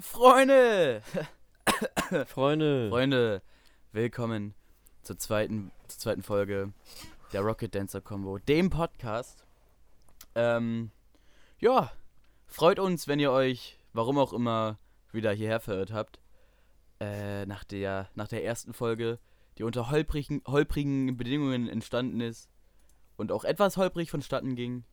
[0.00, 1.02] Freunde!
[2.26, 2.88] Freunde.
[2.88, 3.42] Freunde,
[3.92, 4.54] willkommen
[5.02, 6.72] zur zweiten, zur zweiten Folge
[7.34, 9.44] der Rocket Dancer Combo, dem Podcast.
[10.34, 10.90] Ähm,
[11.58, 11.92] ja,
[12.46, 14.78] freut uns, wenn ihr euch, warum auch immer,
[15.12, 16.18] wieder hierher verirrt habt.
[16.98, 19.18] Äh, nach der, nach der ersten Folge,
[19.58, 22.48] die unter holprigen, holprigen Bedingungen entstanden ist
[23.16, 24.84] und auch etwas holprig vonstatten ging.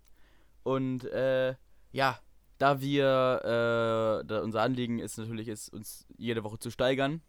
[0.63, 1.55] Und äh,
[1.93, 2.19] ja,
[2.57, 7.21] da wir, äh, da unser Anliegen ist natürlich, ist, uns jede Woche zu steigern,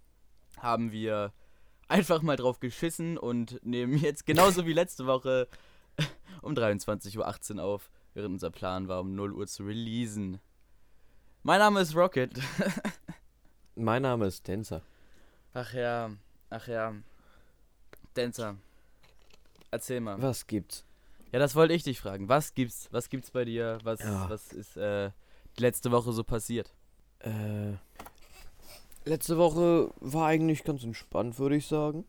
[0.58, 1.32] haben wir
[1.88, 5.48] einfach mal drauf geschissen und nehmen jetzt genauso wie letzte Woche
[6.42, 10.40] um 23.18 Uhr auf, während unser Plan war, um 0 Uhr zu releasen.
[11.42, 12.32] Mein Name ist Rocket.
[13.74, 14.82] Mein Name ist Dancer.
[15.54, 16.10] Ach ja,
[16.50, 16.94] ach ja.
[18.14, 18.56] Dancer,
[19.70, 20.20] erzähl mal.
[20.20, 20.87] Was gibt's?
[21.32, 22.28] Ja, das wollte ich dich fragen.
[22.28, 22.88] Was gibt's?
[22.90, 23.78] Was gibt's bei dir?
[23.82, 24.28] Was, Ja.
[24.30, 25.10] was ist äh,
[25.58, 26.74] die letzte Woche so passiert?
[27.20, 27.74] Äh,
[29.04, 32.04] letzte Woche war eigentlich ganz entspannt, würde ich sagen.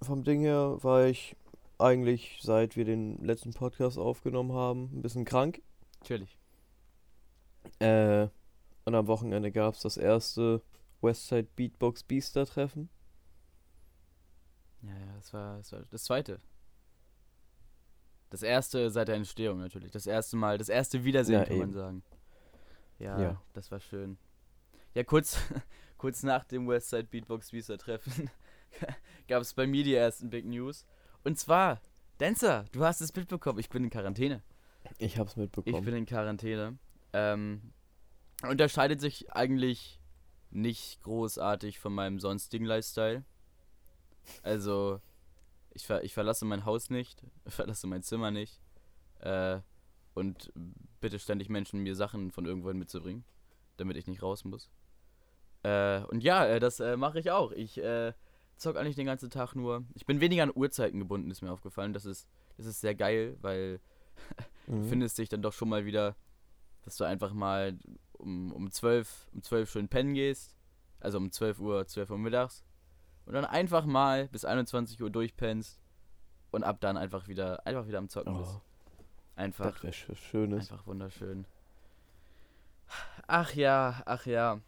[0.00, 1.36] Vom Ding her war ich
[1.78, 5.60] eigentlich, seit wir den letzten Podcast aufgenommen haben, ein bisschen krank.
[6.00, 6.38] Natürlich.
[7.80, 8.28] Äh,
[8.84, 10.62] und am Wochenende gab es das erste
[11.00, 12.88] Westside Beatbox Beaster Treffen.
[14.82, 16.40] Ja, ja, das war, das war das zweite.
[18.32, 19.90] Das erste seit der Entstehung natürlich.
[19.92, 21.72] Das erste Mal, das erste Wiedersehen, Ja, kann man eben.
[21.78, 22.02] sagen.
[22.98, 23.42] Ja, Ja.
[23.52, 24.16] das war schön.
[24.94, 25.36] Ja, kurz,
[25.98, 28.30] kurz nach dem Westside Beatbox Visa Treffen
[29.28, 30.86] gab es bei mir die ersten Big News.
[31.24, 31.82] Und zwar,
[32.16, 34.42] Dancer, du hast es mitbekommen, ich bin in Quarantäne.
[34.98, 35.84] Ich hab's Ich mitbekommen.
[35.84, 36.78] bin in Quarantäne.
[37.12, 37.74] Ähm,
[38.48, 40.00] unterscheidet sich eigentlich
[40.50, 43.24] nicht großartig von meinem sonstigen Lifestyle.
[44.42, 45.00] Also,
[45.74, 48.60] ich, ver ich verlasse mein Haus nicht, verlasse mein Zimmer nicht.
[49.20, 49.60] Äh,
[50.14, 50.52] und
[51.00, 53.24] bitte ständig Menschen, mir Sachen von irgendwohin mitzubringen,
[53.78, 54.70] damit ich nicht raus muss.
[55.62, 57.52] Äh, und ja, äh, das äh, mache ich auch.
[57.52, 58.12] Ich äh,
[58.56, 59.84] zock eigentlich den ganzen Tag nur.
[59.94, 61.92] Ich bin weniger an Uhrzeiten gebunden, ist mir aufgefallen.
[61.92, 63.80] Das ist, das ist sehr geil, weil
[64.66, 64.88] Mhm.
[64.88, 66.16] findest dich dann doch schon mal wieder,
[66.82, 67.78] dass du einfach mal
[68.12, 70.56] um, um 12, um 12 schön pennen gehst.
[71.00, 72.64] Also um 12 Uhr, 12 Uhr mittags.
[73.26, 75.78] Und dann einfach mal bis 21 Uhr durchpennst.
[76.50, 78.50] Und ab dann einfach wieder, einfach wieder am Zocken bist.
[78.56, 78.60] Oh,
[79.36, 80.70] Einfach, das wäre sch schönes.
[80.70, 81.46] einfach wunderschön.
[83.26, 84.60] Ach ja, ach ja.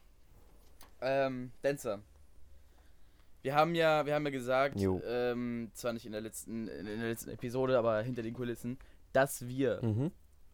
[1.02, 2.00] Ähm, Dancer.
[3.42, 6.96] Wir haben ja, wir haben ja gesagt, ähm, zwar nicht in der letzten, in der
[6.96, 8.78] letzten Episode, aber hinter den Kulissen,
[9.12, 10.10] dass wir Mhm.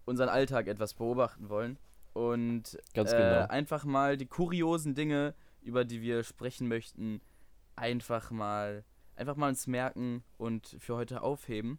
[0.07, 1.79] unseren Alltag etwas beobachten wollen
[2.15, 3.47] und äh, genau.
[3.47, 7.21] einfach mal die kuriosen Dinge, über die wir sprechen möchten,
[7.81, 8.85] einfach mal
[9.17, 11.79] einfach mal uns merken und für heute aufheben.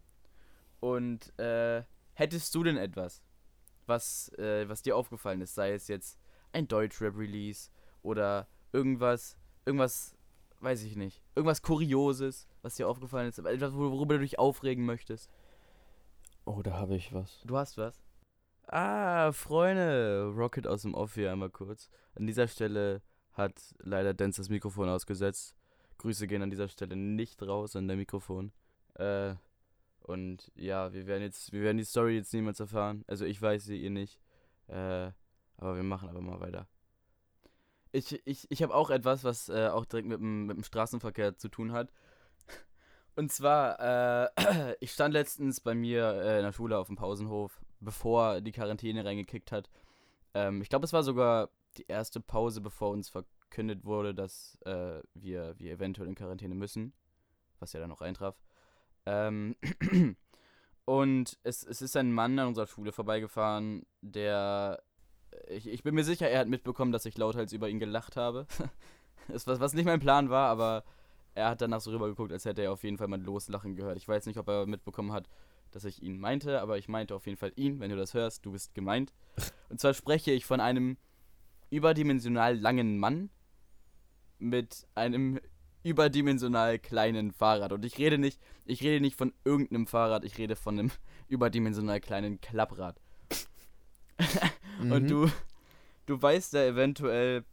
[0.80, 3.24] Und äh, hättest du denn etwas,
[3.86, 6.20] was äh, was dir aufgefallen ist, sei es jetzt
[6.54, 7.70] ein Deutschrap-Release
[8.02, 10.16] oder irgendwas, irgendwas,
[10.60, 15.32] weiß ich nicht, irgendwas Kurioses, was dir aufgefallen ist, etwas, worüber du dich aufregen möchtest.
[16.46, 17.42] Oh, da habe ich was.
[17.46, 18.04] Du hast was?
[18.68, 20.34] Ah, Freunde.
[20.36, 21.90] Rocket aus dem Off hier einmal kurz.
[22.16, 23.02] An dieser Stelle
[23.34, 25.56] hat leider Dance das Mikrofon ausgesetzt.
[26.02, 28.52] Grüße gehen an dieser Stelle nicht raus an der Mikrofon.
[28.96, 29.36] Äh,
[30.02, 33.04] und ja, wir werden jetzt, wir werden die Story jetzt niemals erfahren.
[33.08, 34.20] Also ich weiß sie, ihr nicht.
[34.68, 35.12] Äh,
[35.58, 36.68] aber wir machen aber mal weiter.
[37.92, 41.38] Ich, ich, ich habe auch etwas, was äh, auch direkt mit dem, mit dem Straßenverkehr
[41.38, 41.92] zu tun hat.
[43.16, 47.62] Und zwar, äh, ich stand letztens bei mir äh, in der Schule auf dem Pausenhof,
[47.80, 49.70] bevor die Quarantäne reingekickt hat.
[50.34, 53.10] Ähm, ich glaube, es war sogar die erste Pause, bevor uns
[53.52, 56.94] verkündet wurde, dass äh, wir, wir eventuell in Quarantäne müssen.
[57.60, 58.42] Was ja dann auch eintraf.
[59.06, 59.56] Ähm,
[60.86, 64.82] und es, es ist ein Mann an unserer Schule vorbeigefahren, der.
[65.48, 68.48] Ich, ich bin mir sicher, er hat mitbekommen, dass ich lauthals über ihn gelacht habe.
[69.28, 70.84] das, was, was nicht mein Plan war, aber
[71.36, 73.98] er hat danach so rübergeguckt, als hätte er auf jeden Fall mal loslachen gehört.
[73.98, 75.30] Ich weiß nicht, ob er mitbekommen hat,
[75.72, 77.80] dass ich ihn meinte, aber ich meinte auf jeden Fall ihn.
[77.80, 79.14] Wenn du das hörst, du bist gemeint.
[79.70, 80.98] Und zwar spreche ich von einem
[81.70, 83.30] überdimensional langen Mann
[84.42, 85.40] mit einem
[85.84, 87.72] überdimensional kleinen Fahrrad.
[87.72, 90.92] Und ich rede nicht, ich rede nicht von irgendeinem Fahrrad, ich rede von einem
[91.28, 93.00] überdimensional kleinen Klapprad.
[94.80, 95.08] Und Mhm.
[95.08, 95.32] du,
[96.06, 97.44] du weißt ja eventuell,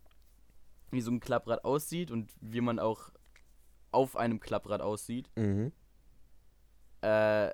[0.90, 3.11] wie so ein Klapprad aussieht und wie man auch
[3.91, 5.31] auf einem Klapprad aussieht.
[5.37, 5.73] Mhm.
[7.02, 7.50] Äh,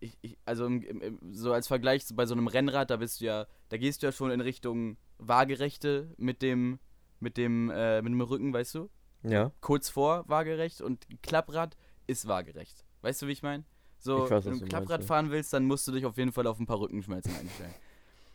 [0.00, 3.26] ich, ich, also im, im, so als Vergleich bei so einem Rennrad, da bist du
[3.26, 6.78] ja, da gehst du ja schon in Richtung waagerechte mit dem,
[7.22, 8.90] mit dem, äh, mit dem Rücken, weißt du?
[9.22, 9.52] Ja.
[9.60, 11.76] Kurz vor waagerecht und Klapprad
[12.06, 12.84] ist waagerecht.
[13.02, 13.64] Weißt du, wie ich meine?
[13.98, 16.32] So, Ich weiß, wenn du Klapprad meinst, fahren willst, dann musst du dich auf jeden
[16.32, 17.74] Fall auf ein paar Rückenschmerzen einstellen.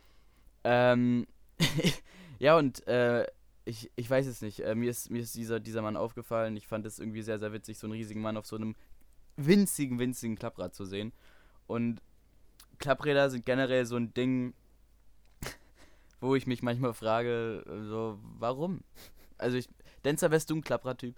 [0.64, 1.26] ähm,
[2.38, 3.26] ja, und äh,
[3.66, 4.60] ich, ich weiß es nicht.
[4.60, 6.56] Äh, mir ist, mir ist dieser, dieser Mann aufgefallen.
[6.56, 8.74] Ich fand es irgendwie sehr, sehr witzig, so einen riesigen Mann auf so einem
[9.36, 11.12] winzigen, winzigen Klapprad zu sehen.
[11.66, 12.00] Und
[12.78, 14.54] Klappräder sind generell so ein Ding,
[16.20, 18.82] wo ich mich manchmal frage, so, warum?
[19.38, 19.68] Also ich,
[20.04, 21.16] Denzer, wärst du ein Klappradtyp?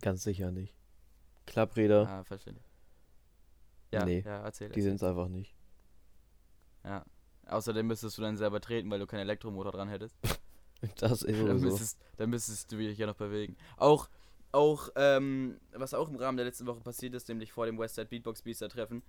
[0.00, 0.74] Ganz sicher nicht.
[1.46, 2.56] Klappräder, Ah, verstehe.
[3.92, 4.68] Ja, Nee, ja, erzähl.
[4.70, 5.54] die sind es einfach nicht.
[6.84, 7.04] Ja.
[7.46, 10.16] Außerdem müsstest du dann selber treten, weil du keinen Elektromotor dran hättest.
[10.98, 13.56] Das ist Dann müsstest, dann müsstest du dich ja noch bewegen.
[13.78, 14.10] Auch,
[14.52, 18.06] auch, ähm, was auch im Rahmen der letzten Woche passiert ist, nämlich vor dem Westside
[18.08, 19.02] Beatbox Beaster Treffen,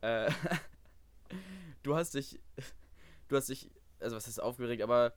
[0.00, 0.30] äh,
[1.82, 2.40] du hast dich,
[3.28, 5.12] du hast dich, also was ist aufgeregt, aber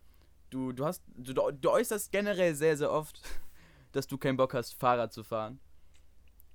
[0.49, 3.21] du, du hast, du, du äußerst generell sehr, sehr oft,
[3.91, 5.59] dass du keinen Bock hast, Fahrrad zu fahren.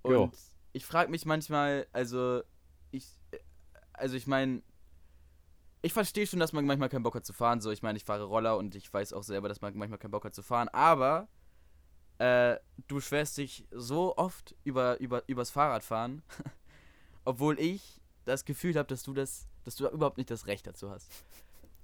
[0.03, 0.31] Und Jo.
[0.73, 2.43] ich frage mich manchmal, also,
[2.91, 3.07] ich,
[3.93, 4.63] also ich meine,
[5.83, 7.61] ich verstehe schon, dass man manchmal keinen Bock hat zu fahren.
[7.61, 10.11] So, ich meine, ich fahre Roller und ich weiß auch selber, dass man manchmal keinen
[10.11, 10.69] Bock hat zu fahren.
[10.71, 11.29] Aber
[12.19, 12.57] äh,
[12.89, 16.23] du beschwerst dich so oft über, über übers Fahrradfahren,
[17.25, 20.91] obwohl ich das Gefühl habe, dass du das, dass du überhaupt nicht das Recht dazu
[20.91, 21.11] hast.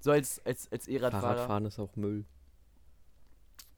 [0.05, 1.23] So als als als E-Radfahrer.
[1.33, 2.25] Fahrradfahren ist auch Müll.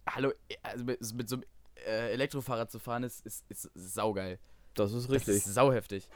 [0.10, 1.46] Hallo, also mit, mit so einem
[1.86, 4.38] äh, Elektrofahrrad zu fahren ist, ist, ist saugeil.
[4.74, 5.36] Das ist Das richtig.
[5.38, 6.10] ist sauheftig.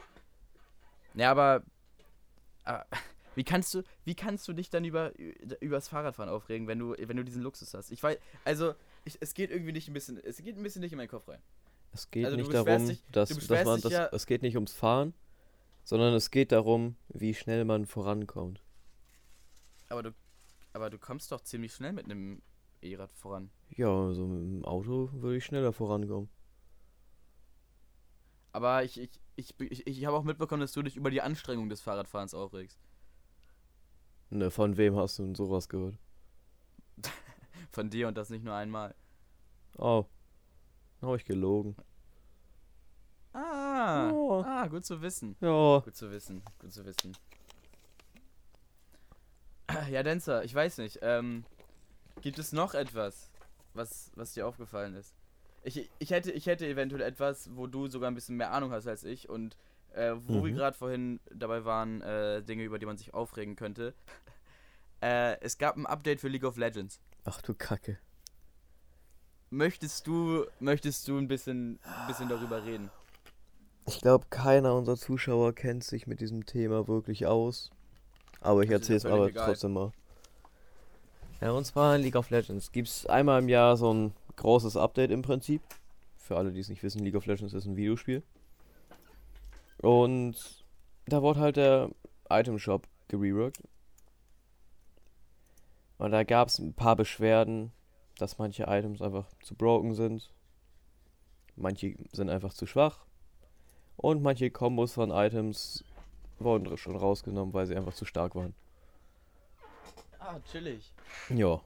[1.14, 1.62] Ja, aber,
[2.64, 2.84] aber
[3.36, 5.12] wie kannst du, wie kannst du dich dann über
[5.62, 7.90] übers Fahrradfahren aufregen, wenn du, wenn du diesen Luxus hast?
[7.90, 8.74] Ich weiß, also
[9.06, 11.26] ich, es geht irgendwie nicht ein bisschen, es geht ein bisschen nicht in meinen Kopf
[11.26, 11.40] rein.
[11.94, 14.74] Es geht Also nicht darum, dich- dass, dass man das, ja- es geht nicht ums
[14.74, 15.14] Fahren,
[15.84, 18.61] sondern es geht darum, wie schnell man vorankommt.
[19.92, 20.14] Aber du,
[20.72, 22.40] aber du kommst doch ziemlich schnell mit einem
[22.80, 23.50] E-Rad voran.
[23.76, 26.30] Ja, also mit dem Auto würde ich schneller vorankommen.
[28.52, 31.68] Aber ich, ich, ich, ich, ich habe auch mitbekommen, dass du dich über die Anstrengung
[31.68, 32.80] des Fahrradfahrens aufregst.
[34.30, 35.98] Ne, von wem hast du denn sowas gehört?
[37.70, 38.94] Von dir und das nicht nur einmal.
[39.76, 40.06] Oh.
[41.02, 41.76] Habe ich gelogen.
[43.34, 44.42] Ah, Oh.
[44.46, 45.36] ah, gut zu wissen.
[45.40, 45.80] Ja.
[45.80, 47.14] Gut zu wissen, gut zu wissen.
[49.90, 50.98] Ja, Denzer, ich weiß nicht.
[51.02, 51.44] Ähm,
[52.20, 53.30] gibt es noch etwas,
[53.74, 55.14] was, was dir aufgefallen ist?
[55.64, 58.86] Ich, ich, hätte, ich hätte eventuell etwas, wo du sogar ein bisschen mehr Ahnung hast
[58.86, 59.56] als ich und
[59.94, 60.56] äh, wo wir Mhm.
[60.56, 63.94] gerade vorhin dabei waren, äh, Dinge, über die man sich aufregen könnte.
[65.04, 67.00] Äh, es gab ein Update für League of Legends.
[67.24, 67.98] Ach du Kacke.
[69.50, 72.88] Möchtest du, möchtest du ein bisschen, ein bisschen darüber reden?
[73.88, 77.70] Ich glaube, keiner unserer Zuschauer kennt sich mit diesem Thema wirklich aus.
[78.42, 79.46] Aber ich erzähle es aber egal.
[79.46, 79.92] trotzdem mal.
[81.40, 84.76] Ja, und zwar in League of Legends gibt es einmal im Jahr so ein großes
[84.76, 85.62] Update im Prinzip.
[86.16, 88.22] Für alle, die es nicht wissen, League of Legends ist ein Videospiel.
[89.78, 90.64] Und
[91.06, 91.90] da wurde halt der
[92.30, 93.62] Item Shop gereworked.
[95.98, 97.72] Und da gab es ein paar Beschwerden,
[98.18, 100.32] dass manche Items einfach zu broken sind.
[101.56, 103.04] Manche sind einfach zu schwach.
[103.96, 105.84] Und manche Kombos von Items
[106.44, 108.54] wurden schon rausgenommen, weil sie einfach zu stark waren.
[110.18, 110.92] Ah, chillig.
[111.30, 111.60] Ja.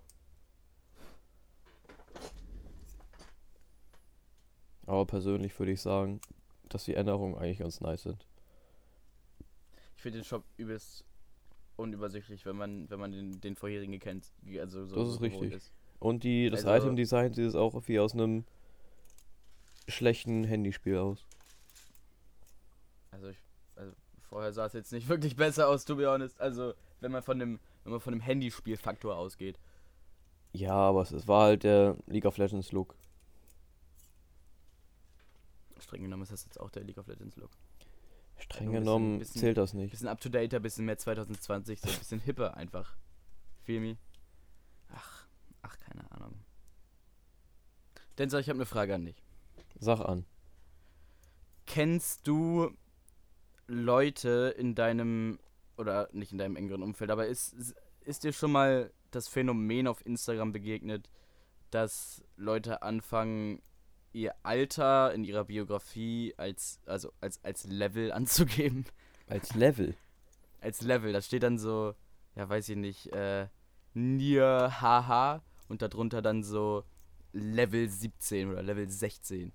[4.87, 6.21] Aber persönlich würde ich sagen,
[6.69, 8.27] dass die Änderungen eigentlich ganz nice sind.
[9.97, 11.05] Ich finde den Shop übelst
[11.77, 14.31] unübersichtlich, wenn man, wenn man den, den vorherigen kennt.
[14.59, 15.53] Also so Das ist richtig.
[15.53, 15.73] Ist.
[15.99, 18.45] Und die, das Also- Item-Design sieht es auch wie aus einem
[19.89, 21.27] schlechten Handyspiel aus.
[23.11, 23.39] Also, ich,
[23.77, 23.93] also
[24.37, 26.39] vorher sah es jetzt nicht wirklich besser aus, to be honest.
[26.43, 29.59] Also, wenn man von dem, wenn man von dem Handyspielfaktor ausgeht.
[30.53, 32.95] Ja, aber es, war halt der League of Legends Look.
[35.79, 37.51] Streng genommen ist das jetzt auch der League of Legends Look.
[38.39, 39.91] Streng Ein bisschen- genommen bisschen- zählt das nicht.
[39.91, 42.95] Bisschen up to date, bisschen mehr 2020, so ein bisschen hipper einfach.
[43.65, 43.97] Feel me?
[44.95, 45.27] Ach,
[45.63, 46.35] ach, keine Ahnung.
[48.19, 49.17] Denzer, ich habe eine Frage an dich.
[49.79, 50.27] Sag an.
[51.67, 52.71] Kennst du
[53.67, 55.39] Leute in deinem,
[55.77, 57.55] oder nicht in deinem engeren Umfeld, aber ist,
[58.05, 61.11] ist dir schon mal das Phänomen auf Instagram begegnet,
[61.71, 63.63] dass Leute anfangen,
[64.13, 68.87] ihr Alter in ihrer Biografie als, also als, als Level anzugeben?
[69.29, 69.95] Als Level.
[70.61, 71.95] Als Level, da steht dann so,
[72.35, 73.49] ja weiß ich nicht, äh,
[73.95, 76.85] Nier HH und darunter dann so
[77.33, 79.53] Level 17 oder Level 16.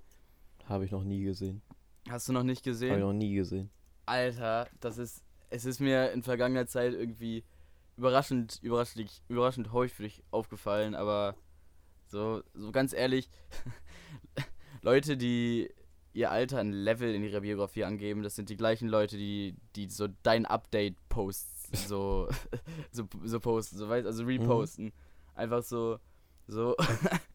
[0.65, 1.61] Habe ich noch nie gesehen.
[2.09, 2.91] Hast du noch nicht gesehen?
[2.91, 3.69] Habe ich noch nie gesehen.
[4.05, 5.23] Alter, das ist.
[5.49, 7.43] Es ist mir in vergangener Zeit irgendwie
[7.97, 11.35] überraschend, überraschend, überraschend häufig aufgefallen, aber
[12.07, 13.29] so, so ganz ehrlich,
[14.81, 15.69] Leute, die
[16.13, 19.89] ihr Alter ein Level in ihrer Biografie angeben, das sind die gleichen Leute, die, die
[19.89, 22.29] so dein Update-Posts so,
[22.91, 24.93] so, so posten, so weißt, also reposten.
[25.35, 25.99] Einfach so,
[26.47, 26.75] So,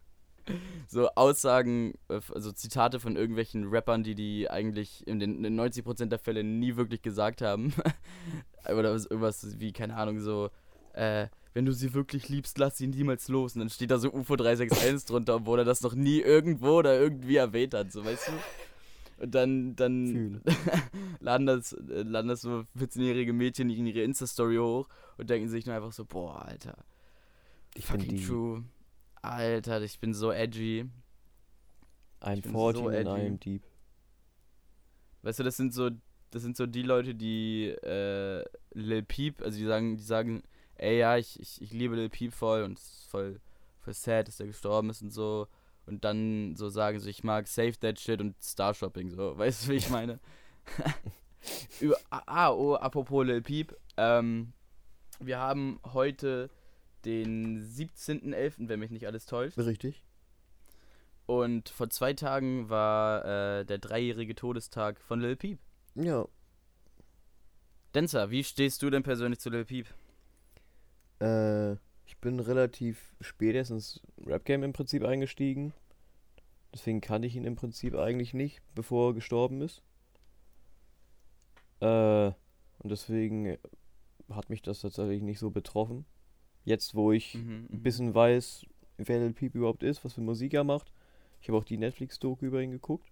[0.88, 6.06] so Aussagen, äh, also Zitate von irgendwelchen Rappern, die die eigentlich in den in 90%
[6.06, 7.72] der Fälle nie wirklich gesagt haben.
[8.64, 10.50] Oder irgendwas wie, keine Ahnung, so,
[10.92, 13.54] äh, wenn du sie wirklich liebst, lass sie niemals los.
[13.54, 16.98] Und dann steht da so UFO 361 drunter, obwohl er das noch nie irgendwo oder
[16.98, 18.32] irgendwie erwähnt hat, so weißt du?
[19.18, 20.42] Und dann, dann
[21.20, 25.64] laden, das, äh, laden das so 14-jährige Mädchen in ihre Insta-Story hoch und denken sich
[25.64, 26.76] nur einfach so, boah, Alter.
[27.74, 28.64] Ich fucking die true.
[29.30, 30.88] Alter, ich bin so edgy.
[32.20, 33.10] Ein Ich bin 14 so in edgy.
[33.10, 33.62] einem Dieb.
[35.22, 35.90] Weißt du, das sind so,
[36.30, 40.42] das sind so die Leute, die äh, Lil Peep, also die sagen, die sagen,
[40.76, 43.40] ey ja, ich, ich, ich liebe Lil Peep voll und es ist voll,
[43.80, 45.48] voll sad, dass der gestorben ist und so.
[45.86, 49.36] Und dann so sagen so, ich mag Save That Shit und Star Shopping, so.
[49.38, 50.18] Weißt du, wie ich meine?
[51.80, 53.76] Über, ah, oh, apropos Lil Peep.
[53.96, 54.52] Ähm,
[55.20, 56.50] wir haben heute
[57.06, 59.56] den 17.11., wenn mich nicht alles täuscht.
[59.58, 60.04] Richtig.
[61.26, 65.58] Und vor zwei Tagen war äh, der dreijährige Todestag von Lil Peep.
[65.94, 66.26] Ja.
[67.94, 69.86] Denzer, wie stehst du denn persönlich zu Lil Peep?
[71.20, 71.72] Äh,
[72.04, 75.72] ich bin relativ spät erst ins Rap-Game im Prinzip eingestiegen.
[76.72, 79.82] Deswegen kannte ich ihn im Prinzip eigentlich nicht, bevor er gestorben ist.
[81.80, 82.32] Äh,
[82.78, 83.56] und deswegen
[84.30, 86.04] hat mich das tatsächlich nicht so betroffen.
[86.66, 88.66] Jetzt, wo ich Mhm, ein bisschen weiß,
[88.98, 90.92] wer Lil Peep überhaupt ist, was für Musik er macht.
[91.40, 93.08] Ich habe auch die Netflix-Doku über ihn geguckt.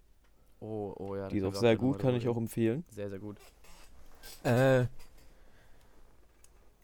[0.58, 1.28] Oh, oh ja.
[1.28, 2.84] Die ist auch sehr gut, kann ich auch empfehlen.
[2.90, 3.38] Sehr, sehr gut.
[4.42, 4.86] Äh.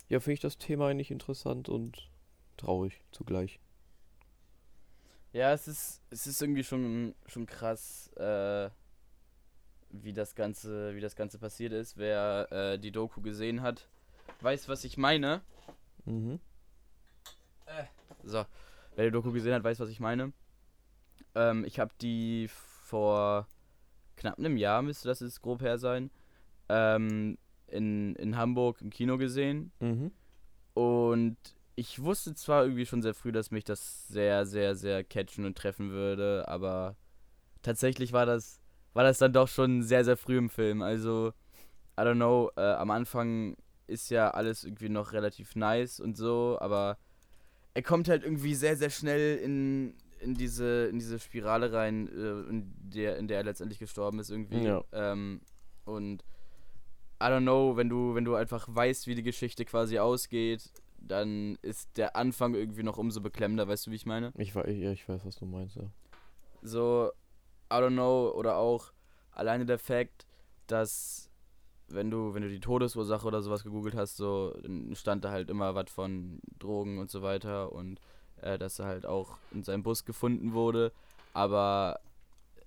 [0.08, 2.08] Ja, finde ich das Thema eigentlich interessant und
[2.56, 3.58] traurig zugleich.
[5.32, 8.70] Ja, es ist, es ist irgendwie schon, schon krass, äh,
[9.90, 11.96] wie das Ganze, wie das Ganze passiert ist.
[11.96, 13.88] Wer äh, die Doku gesehen hat,
[14.40, 15.40] weiß, was ich meine.
[16.04, 16.38] Mhm.
[18.24, 18.44] So,
[18.96, 20.32] wer die Doku gesehen hat, weiß, was ich meine.
[21.34, 23.46] Ähm, ich habe die vor
[24.16, 26.10] knapp einem Jahr, müsste das jetzt grob her sein,
[26.68, 29.72] ähm, in, in Hamburg im Kino gesehen.
[29.80, 30.12] Mhm.
[30.74, 31.36] Und
[31.76, 35.56] ich wusste zwar irgendwie schon sehr früh, dass mich das sehr, sehr, sehr catchen und
[35.56, 36.96] treffen würde, aber
[37.62, 38.60] tatsächlich war das,
[38.92, 40.82] war das dann doch schon sehr, sehr früh im Film.
[40.82, 41.32] Also,
[41.98, 46.58] I don't know, äh, am Anfang ist ja alles irgendwie noch relativ nice und so,
[46.60, 46.98] aber
[47.74, 52.50] er kommt halt irgendwie sehr, sehr schnell in, in, diese, in diese Spirale rein, äh,
[52.50, 54.62] in, der, in der er letztendlich gestorben ist irgendwie.
[54.64, 54.84] Ja.
[54.92, 55.40] Ähm,
[55.84, 56.24] und
[57.22, 61.56] I don't know, wenn du, wenn du einfach weißt, wie die Geschichte quasi ausgeht, dann
[61.62, 64.32] ist der Anfang irgendwie noch umso beklemmender, weißt du, wie ich meine?
[64.36, 65.84] Ich, ja, ich weiß, was du meinst, ja.
[66.62, 67.10] So,
[67.72, 68.92] I don't know, oder auch
[69.32, 70.26] alleine der Fakt,
[70.66, 71.29] dass
[71.92, 74.54] wenn du, wenn du die Todesursache oder sowas gegoogelt hast, so,
[74.94, 78.00] stand da halt immer was von Drogen und so weiter und
[78.42, 80.92] äh, dass er halt auch in seinem Bus gefunden wurde,
[81.32, 82.00] aber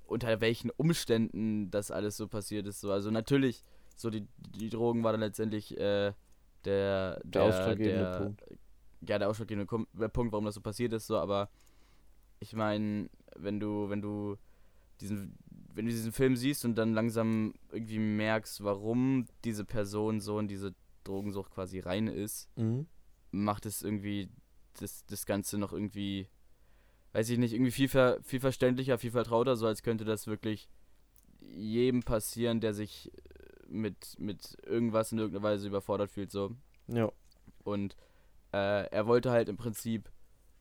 [0.08, 3.64] unter welchen Umständen das alles so passiert ist, so, also natürlich,
[3.96, 6.14] so die, die Drogen war dann letztendlich äh,
[6.66, 8.44] der, Der ausschlaggebende der, Punkt.
[9.08, 11.50] ja, der ausschlaggebende Punkt, warum das so passiert ist, so, aber
[12.40, 14.38] ich meine, wenn du, wenn du
[15.02, 15.38] diesen,
[15.76, 20.48] wenn du diesen Film siehst und dann langsam irgendwie merkst, warum diese Person so in
[20.48, 22.88] diese Drogensucht quasi rein ist, Mhm.
[23.32, 24.30] macht es irgendwie
[24.80, 26.28] das, das Ganze noch irgendwie,
[27.14, 30.70] weiß ich nicht, irgendwie viel, ver, viel verständlicher, viel vertrauter, so als könnte das wirklich
[31.42, 36.56] jedem passieren, der sich äh, mit, mit irgendwas in irgendeiner Weise überfordert fühlt, so.
[36.88, 37.12] Ja.
[37.64, 37.96] Und
[38.54, 40.10] äh, er wollte halt im Prinzip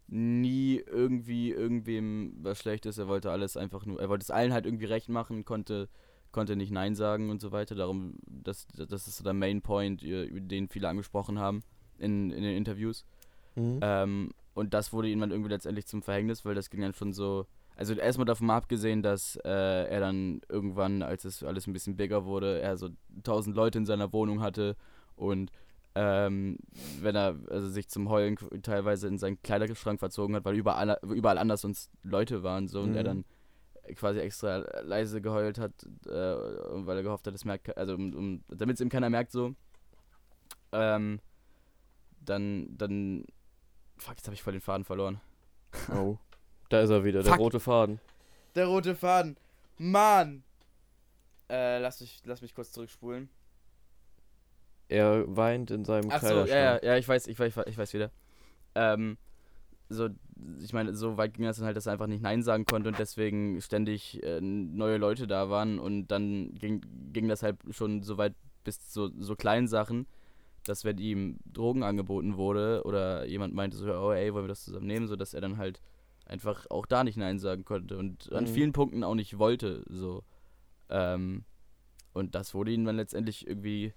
[0.08, 2.98] nie irgendwie irgendwem was Schlechtes.
[2.98, 5.88] Er wollte alles einfach nur, er wollte es allen halt irgendwie recht machen, konnte,
[6.32, 7.74] konnte nicht Nein sagen und so weiter.
[7.74, 11.62] Darum, das, das ist so der Main Point, den viele angesprochen haben
[11.98, 13.04] in, in den Interviews.
[13.54, 13.80] Mhm.
[13.82, 17.12] Ähm, und das wurde ihm dann irgendwie letztendlich zum Verhängnis, weil das ging dann schon
[17.12, 17.46] so.
[17.74, 21.96] Also erstmal davon mal abgesehen, dass äh, er dann irgendwann, als es alles ein bisschen
[21.96, 22.90] bigger wurde, er so
[23.22, 24.76] tausend Leute in seiner Wohnung hatte
[25.16, 25.50] und
[25.94, 26.58] ähm,
[27.00, 31.38] wenn er also sich zum Heulen teilweise in seinen Kleiderschrank verzogen hat, weil überall, überall
[31.38, 33.06] anders sonst Leute waren so und er Mhm.
[33.06, 33.24] dann
[33.96, 35.72] quasi extra leise geheult hat,
[36.06, 39.32] äh, weil er gehofft hat, es merkt, also um, um, damit es ihm keiner merkt
[39.32, 39.54] so.
[40.72, 41.20] Ähm,
[42.20, 43.26] dann, dann,
[43.98, 45.20] fuck, jetzt habe ich voll den Faden verloren.
[45.94, 46.18] Oh.
[46.68, 47.40] Da ist er wieder, der Fuck.
[47.40, 48.00] rote Faden.
[48.54, 49.36] Der rote Faden.
[49.78, 50.42] Mann!
[51.50, 53.28] Äh, lass mich, lass mich kurz zurückspulen.
[54.92, 58.10] Er weint in seinem Ach so, ja, ja, ich weiß, ich weiß, ich weiß, wieder.
[58.74, 59.16] Ähm,
[59.88, 60.08] so,
[60.60, 62.90] ich meine, so weit ging das dann halt, dass er einfach nicht Nein sagen konnte
[62.90, 66.82] und deswegen ständig äh, neue Leute da waren und dann ging,
[67.12, 68.34] ging das halt schon so weit
[68.64, 70.06] bis zu so kleinen Sachen,
[70.64, 74.64] dass wenn ihm Drogen angeboten wurde oder jemand meinte so, oh ey, wollen wir das
[74.64, 75.80] zusammen nehmen, so dass er dann halt
[76.26, 78.48] einfach auch da nicht Nein sagen konnte und an Mhm.
[78.48, 80.22] vielen Punkten auch nicht wollte, so.
[80.90, 81.44] Ähm,
[82.12, 83.94] und das wurde ihm dann letztendlich irgendwie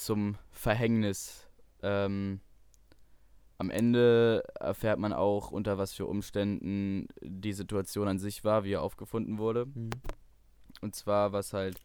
[0.00, 1.46] zum Verhängnis.
[1.82, 2.40] Ähm,
[3.58, 8.72] am Ende erfährt man auch, unter was für Umständen die Situation an sich war, wie
[8.72, 9.66] er aufgefunden wurde.
[9.66, 9.90] Mhm.
[10.80, 11.82] Und zwar, was halt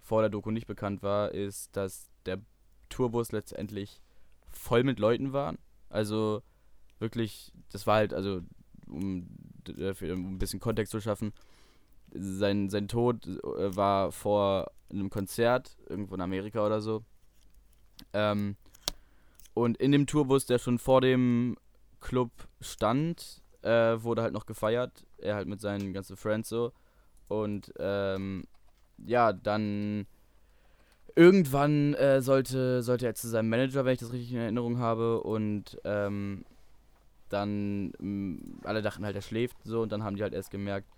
[0.00, 2.40] vor der Doku nicht bekannt war, ist, dass der
[2.88, 4.00] Tourbus letztendlich
[4.46, 5.54] voll mit Leuten war.
[5.90, 6.42] Also
[6.98, 8.40] wirklich, das war halt, also
[8.86, 9.28] um,
[9.92, 11.34] für- um ein bisschen Kontext zu schaffen,
[12.14, 17.04] sein, sein Tod äh, war vor einem Konzert, irgendwo in Amerika oder so.
[18.12, 18.56] Ähm,
[19.54, 21.56] und in dem Tourbus, der schon vor dem
[22.00, 25.04] Club stand, äh, wurde halt noch gefeiert.
[25.18, 26.72] Er halt mit seinen ganzen Friends so.
[27.28, 28.44] Und ähm,
[29.04, 30.06] ja, dann
[31.14, 35.22] irgendwann äh, sollte, sollte er zu seinem Manager, wenn ich das richtig in Erinnerung habe.
[35.22, 36.44] Und ähm,
[37.28, 39.82] dann, mh, alle dachten halt, er schläft so.
[39.82, 40.88] Und dann haben die halt erst gemerkt,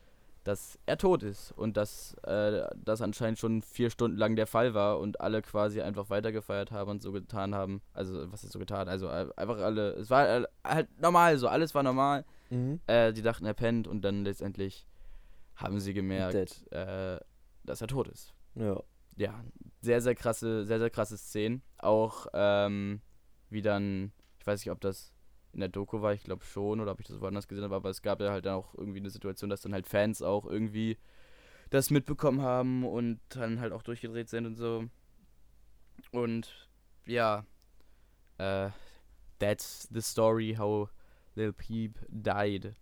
[0.44, 1.52] dass er tot ist.
[1.52, 4.98] Und dass äh, das anscheinend schon vier Stunden lang der Fall war.
[4.98, 7.82] Und alle quasi einfach weitergefeiert haben und so getan haben.
[7.92, 8.88] Also, was ist so getan?
[8.88, 11.48] Also, äh, einfach alle, es war äh, halt normal so.
[11.48, 12.24] Alles war normal.
[12.50, 12.80] Mhm.
[12.86, 13.86] Äh, die dachten, er pennt.
[13.86, 14.86] Und dann letztendlich
[15.56, 17.18] haben sie gemerkt, äh,
[17.64, 18.82] dass er tot ist Ja.
[19.16, 19.44] ja,
[19.82, 21.62] sehr, sehr krasse, sehr, sehr krasse Szenen.
[21.78, 23.00] Auch ähm,
[23.50, 25.12] wie dann, ich weiß nicht, ob das
[25.52, 27.90] in der Doku war, ich glaube schon, oder ob ich das woanders gesehen habe, aber
[27.90, 30.96] es gab ja halt dann auch irgendwie eine Situation, dass dann halt Fans auch irgendwie
[31.70, 34.84] das mitbekommen haben und dann halt auch durchgedreht sind und so.
[36.12, 36.68] Und
[37.06, 37.44] ja,
[38.38, 38.70] äh,
[39.38, 40.88] that's the story how
[41.34, 42.74] Lil Peep died.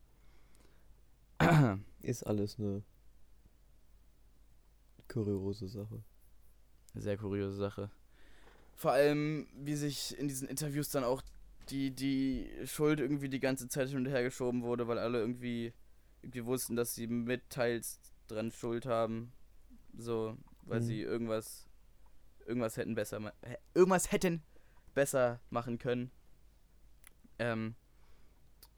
[2.02, 2.82] Ist alles eine
[5.08, 6.02] kuriose Sache.
[6.94, 7.90] Sehr kuriose Sache.
[8.74, 11.22] Vor allem, wie sich in diesen Interviews dann auch
[11.70, 15.72] die, die Schuld irgendwie die ganze Zeit hin und her geschoben wurde, weil alle irgendwie,
[16.22, 19.32] irgendwie wussten, dass sie mit teils dran Schuld haben.
[19.96, 20.84] So, weil Mhm.
[20.84, 21.68] sie irgendwas,
[22.46, 23.32] irgendwas hätten besser,
[23.74, 24.42] irgendwas hätten
[24.94, 26.10] besser machen können.
[27.38, 27.74] Ähm,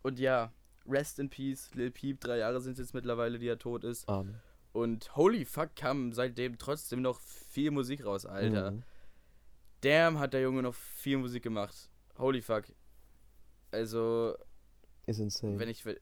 [0.03, 0.53] und ja,
[0.87, 4.09] rest in peace, Lil Peep, drei Jahre sind es jetzt mittlerweile, die er tot ist.
[4.09, 4.41] Amen.
[4.73, 8.71] Und holy fuck, kam seitdem trotzdem noch viel Musik raus, Alter.
[8.73, 8.83] Mhm.
[9.81, 11.91] Damn, hat der Junge noch viel Musik gemacht.
[12.19, 12.65] Holy fuck.
[13.73, 14.37] Also,
[15.07, 15.59] Ist insane.
[15.59, 15.95] wenn ich äh,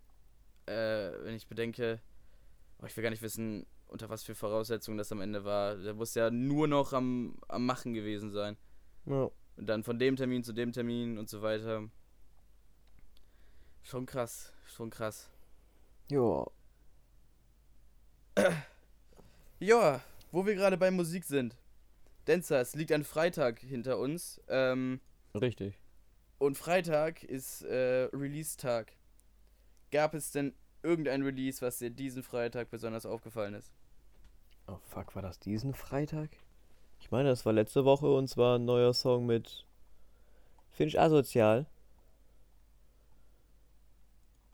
[0.66, 2.00] wenn ich bedenke,
[2.80, 5.76] oh, ich will gar nicht wissen, unter was für Voraussetzungen das am Ende war.
[5.76, 8.56] Der muss ja nur noch am, am Machen gewesen sein.
[9.06, 9.30] ja.
[9.56, 11.90] Und dann von dem Termin zu dem Termin und so weiter.
[13.82, 15.28] Schon krass, schon krass.
[16.10, 16.46] ja.
[19.60, 20.00] Ja,
[20.30, 21.56] wo wir gerade bei Musik sind.
[22.26, 24.40] Dancer, es liegt ein Freitag hinter uns.
[24.46, 25.00] Ähm,
[25.34, 25.74] Richtig.
[26.38, 28.92] Und Freitag ist äh, Release-Tag.
[29.90, 33.72] Gab es denn irgendein Release, was dir diesen Freitag besonders aufgefallen ist?
[34.68, 36.30] Oh fuck, war das diesen Freitag?
[37.00, 39.66] Ich meine, das war letzte Woche und zwar ein neuer Song mit
[40.70, 41.66] Finch Asozial.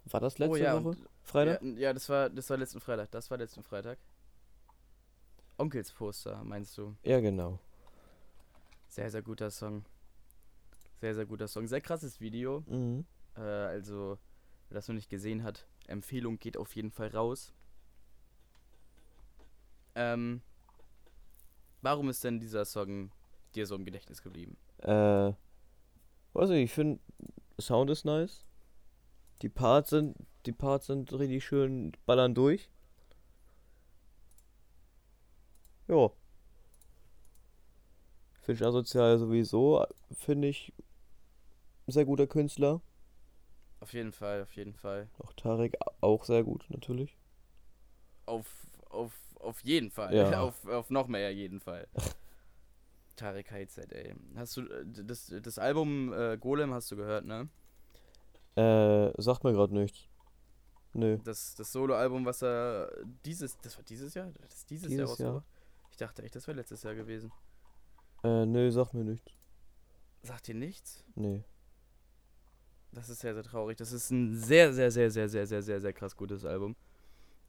[0.07, 0.89] War das letzte oh ja, Woche?
[0.89, 1.63] und- Freitag?
[1.63, 3.11] Ja, ja, das war das war letzten Freitag.
[3.11, 3.99] Das war letzten Freitag.
[5.57, 6.95] Onkelsposter, meinst du?
[7.03, 7.59] Ja, genau.
[8.89, 9.85] Sehr, sehr guter Song.
[11.05, 11.67] Sehr, sehr guter Song.
[11.67, 12.65] Sehr krasses Video.
[12.67, 13.05] Mhm.
[13.37, 14.17] Äh, also,
[14.71, 17.53] wer das noch nicht gesehen hat, Empfehlung geht auf jeden Fall raus.
[19.95, 20.41] Ähm,
[21.83, 23.11] warum ist denn dieser Song
[23.55, 24.57] dir so im Gedächtnis geblieben?
[24.79, 25.35] Äh,
[26.33, 27.01] weiß nicht, ich finde,
[27.61, 28.47] Sound ist nice.
[29.43, 32.71] Die Parts sind, die Parts sind richtig schön, ballern durch.
[35.87, 36.11] Ja.
[38.41, 40.73] Finch Asozial sowieso, finde ich,
[41.87, 42.81] sehr guter Künstler.
[43.81, 45.09] Auf jeden Fall, auf jeden Fall.
[45.19, 47.17] Auch Tarek auch sehr gut, natürlich.
[48.27, 48.47] Auf,
[48.89, 50.15] auf, auf jeden Fall.
[50.15, 50.41] Ja.
[50.43, 51.87] Auf, auf noch mehr jeden Fall.
[53.17, 54.15] Tarek Heizet, ey.
[54.37, 57.49] Hast du äh, das, das Album äh, Golem hast du gehört, ne?
[58.57, 60.09] Äh, sagt mir gerade nichts.
[60.95, 61.19] Nö.
[61.25, 62.91] Das, das Solo-Album, was er
[63.25, 64.33] dieses, das war dieses Jahr?
[64.41, 65.35] Das ist dieses, Jahr Dieses rausgebracht?
[65.35, 65.91] Jahr.
[65.91, 67.33] Ich dachte echt, das wäre letztes Jahr gewesen.
[68.23, 69.33] Äh, nö, sagt mir nichts.
[70.23, 71.05] Sagt dir nichts?
[71.15, 71.45] Nee.
[72.95, 73.77] Das ist sehr, sehr traurig.
[73.77, 76.77] Das ist ein sehr, sehr, sehr, sehr, sehr, sehr, sehr, sehr krass gutes Album.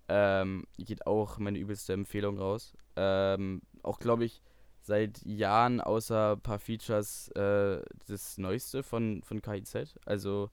[0.08, 2.76] Ähm, geht auch meine übelste Empfehlung raus.
[2.96, 4.42] Ähm, auch, glaube ich,
[4.82, 9.96] seit Jahren außer ein paar Features äh, das Neueste von, von KIZ.
[10.06, 10.50] Also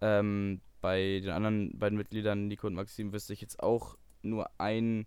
[0.00, 5.06] ähm, bei den anderen beiden Mitgliedern, Nico und Maxim, wüsste ich jetzt auch nur ein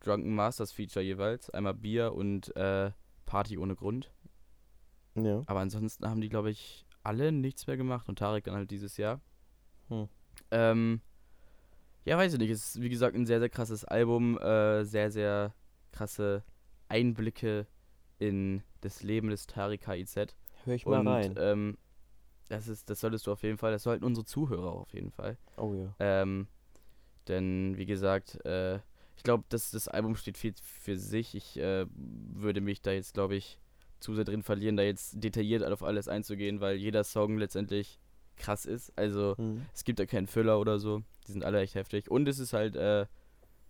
[0.00, 1.50] Drunken Masters Feature jeweils.
[1.50, 2.90] Einmal Bier und äh,
[3.26, 4.12] Party ohne Grund.
[5.14, 5.42] Ja.
[5.46, 8.96] Aber ansonsten haben die, glaube ich, alle nichts mehr gemacht und Tarek dann halt dieses
[8.96, 9.20] Jahr.
[9.88, 10.08] Hm.
[10.50, 11.00] Ähm,
[12.04, 12.50] ja, weiß ich nicht.
[12.50, 14.38] Es ist, wie gesagt, ein sehr, sehr krasses Album.
[14.38, 15.54] Äh, sehr, sehr
[15.92, 16.42] krasse
[16.88, 17.66] Einblicke
[18.18, 20.34] in das Leben des Tarek KIZ.
[20.64, 21.34] Hör ich mal Und rein.
[21.38, 21.78] ähm,
[22.48, 25.38] das, ist, das solltest du auf jeden Fall, das sollten unsere Zuhörer auf jeden Fall.
[25.56, 25.94] oh ja.
[25.98, 26.48] Ähm,
[27.28, 28.80] denn, wie gesagt, äh,
[29.16, 31.34] ich glaube, das, das Album steht viel für sich.
[31.34, 33.58] Ich äh, würde mich da jetzt, glaube ich,
[34.00, 37.98] zu sehr drin verlieren, da jetzt detailliert auf alles einzugehen, weil jeder Song letztendlich
[38.36, 38.92] krass ist.
[38.96, 39.64] Also, Hm.
[39.72, 41.02] es gibt da keinen Füller oder so.
[41.26, 42.10] Die sind alle echt heftig.
[42.10, 43.06] Und es ist halt äh,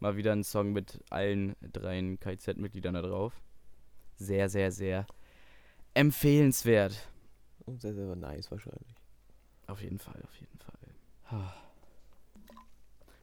[0.00, 3.32] mal wieder ein Song mit allen dreien KZ-Mitgliedern da drauf.
[4.16, 5.06] Sehr, sehr, sehr
[5.94, 7.08] empfehlenswert.
[7.66, 8.94] Und sehr, sehr nice wahrscheinlich.
[9.66, 11.42] Auf jeden Fall, auf jeden Fall.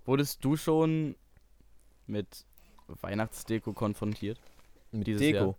[0.05, 1.15] Wurdest du schon
[2.07, 2.45] mit
[2.87, 4.39] Weihnachtsdeko konfrontiert?
[4.91, 5.37] Mit Dieses Deko.
[5.37, 5.55] Jahr.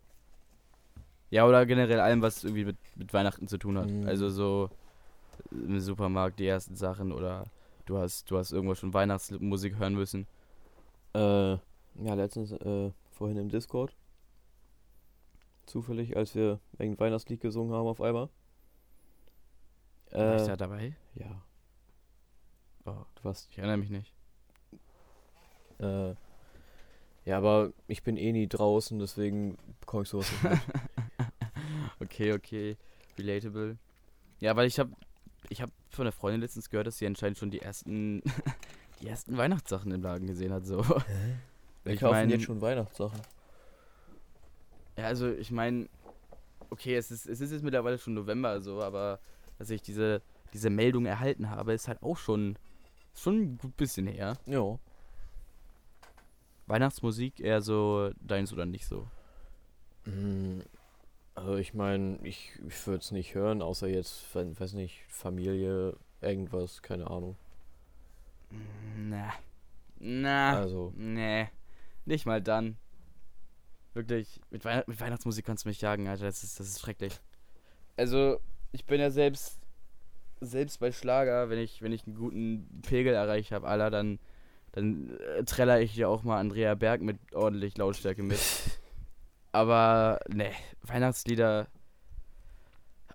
[1.32, 3.88] Ja, oder generell allem, was irgendwie mit, mit Weihnachten zu tun hat.
[3.88, 4.06] Mhm.
[4.06, 4.70] Also so
[5.50, 7.46] im Supermarkt die ersten Sachen oder
[7.86, 10.26] du hast, du hast irgendwo schon Weihnachtsmusik hören müssen.
[11.14, 13.96] Äh, ja, letztens, äh, vorhin im Discord.
[15.66, 18.28] Zufällig, als wir wegen Weihnachtslied gesungen haben auf einmal.
[20.20, 20.96] War ich Äh, da dabei?
[21.14, 21.42] ja,
[22.84, 23.48] Oh, du warst.
[23.50, 24.12] ich erinnere mich nicht.
[25.78, 26.14] Äh,
[27.24, 30.58] ja, aber ich bin eh nie draußen, deswegen bekomme ich sowas nicht mit.
[32.00, 32.76] okay, okay.
[33.18, 33.76] Relatable.
[34.40, 34.90] Ja, weil ich habe
[35.48, 38.22] ich hab von der Freundin letztens gehört, dass sie anscheinend schon die ersten
[39.00, 40.66] die ersten Weihnachtssachen im Laden gesehen hat.
[40.66, 40.78] So.
[41.84, 43.20] Wir Ich kaufen mein- jetzt schon Weihnachtssachen.
[44.96, 45.88] Ja, also ich meine,
[46.70, 49.18] okay, es ist, es ist jetzt mittlerweile schon November so, aber
[49.58, 52.56] dass ich diese, diese Meldung erhalten habe, ist halt auch schon,
[53.14, 54.36] schon ein gut bisschen her.
[54.46, 54.78] Ja.
[56.72, 59.08] Weihnachtsmusik eher so deins oder nicht so?
[60.04, 60.60] Mm,
[61.34, 65.96] Also ich meine, ich, ich würde es nicht hören, außer jetzt, wenn, weiß nicht, Familie,
[66.22, 67.36] irgendwas, keine Ahnung.
[68.96, 69.32] Na.
[69.98, 70.56] Na.
[70.58, 71.48] Also, Nee.
[72.04, 72.76] Nicht mal dann.
[73.94, 76.24] Wirklich, mit, Weihn mit Weihnachtsmusik kannst du mich jagen, Alter.
[76.24, 77.20] Das ist, das ist schrecklich.
[77.96, 78.40] Also,
[78.72, 79.58] ich bin ja selbst
[80.40, 84.18] selbst bei Schlager, wenn ich, wenn ich einen guten Pegel erreicht habe, Alter, dann,
[84.72, 88.40] dann äh, treller ich ja auch mal Andrea Berg mit ordentlich Lautstärke mit.
[89.52, 90.50] Aber, ne,
[90.82, 91.68] Weihnachtslieder.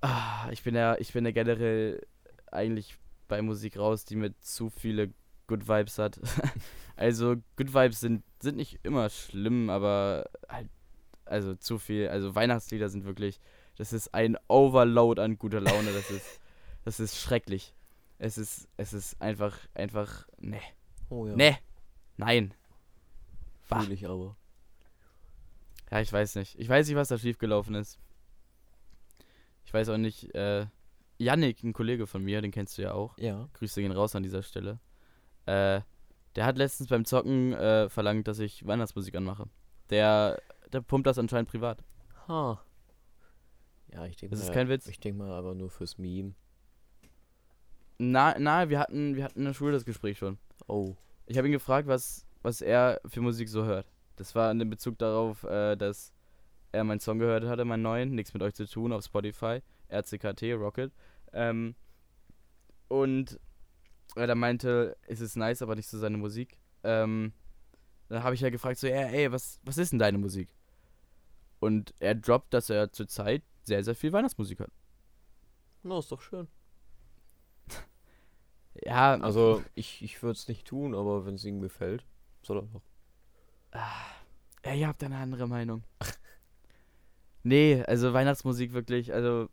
[0.01, 2.05] Ah, ich bin ja, ich bin ja generell
[2.51, 2.95] eigentlich
[3.27, 5.11] bei Musik raus, die mit zu viele
[5.47, 6.19] Good Vibes hat.
[6.95, 10.69] also, Good Vibes sind, sind nicht immer schlimm, aber halt,
[11.25, 12.07] also zu viel.
[12.09, 13.39] Also, Weihnachtslieder sind wirklich,
[13.77, 15.91] das ist ein Overload an guter Laune.
[15.91, 16.39] Das ist,
[16.85, 17.73] das ist schrecklich.
[18.19, 20.61] Es ist, es ist einfach, einfach, ne,
[21.09, 21.35] oh ja.
[21.35, 21.57] ne,
[22.17, 22.53] nein.
[23.63, 24.35] Fühl ich aber.
[25.91, 26.57] Ja, ich weiß nicht.
[26.59, 27.99] Ich weiß nicht, was da schiefgelaufen ist.
[29.65, 30.65] Ich weiß auch nicht, äh,
[31.17, 33.17] Yannick, ein Kollege von mir, den kennst du ja auch.
[33.17, 33.49] Ja.
[33.53, 34.79] Grüße gehen raus an dieser Stelle.
[35.45, 35.81] Äh,
[36.35, 39.49] der hat letztens beim Zocken äh, verlangt, dass ich Weihnachtsmusik anmache.
[39.89, 40.41] Der,
[40.71, 41.83] der pumpt das anscheinend privat.
[42.27, 42.61] Ha.
[43.93, 44.49] Ja, ich denke Das mal.
[44.49, 44.87] ist kein Witz.
[44.87, 46.33] Ich denke mal aber nur fürs Meme.
[47.97, 50.37] Na, na, wir hatten, wir hatten in der Schule das Gespräch schon.
[50.67, 50.95] Oh.
[51.25, 53.87] Ich habe ihn gefragt, was, was er für Musik so hört.
[54.15, 56.13] Das war in Bezug darauf, äh, dass
[56.71, 60.53] er meinen Song gehört hatte, meinen neuen, nichts mit euch zu tun, auf Spotify, RCKT,
[60.53, 60.93] Rocket.
[61.33, 61.75] Ähm,
[62.87, 63.39] und
[64.15, 66.57] er meinte, es ist nice, aber nicht so seine Musik.
[66.83, 67.33] Ähm,
[68.09, 70.49] dann habe ich ja gefragt, so, ey, ey, was, was ist denn deine Musik?
[71.59, 74.71] Und er droppt, dass er zurzeit sehr, sehr viel Weihnachtsmusik hört.
[75.83, 76.47] Na, ist doch schön.
[78.83, 82.05] Ja, Also, ich, ich würde es nicht tun, aber wenn es ihm gefällt,
[82.43, 82.81] soll er doch.
[84.65, 85.83] Ja, ihr habt eine andere Meinung.
[87.43, 89.49] nee, also Weihnachtsmusik wirklich, also.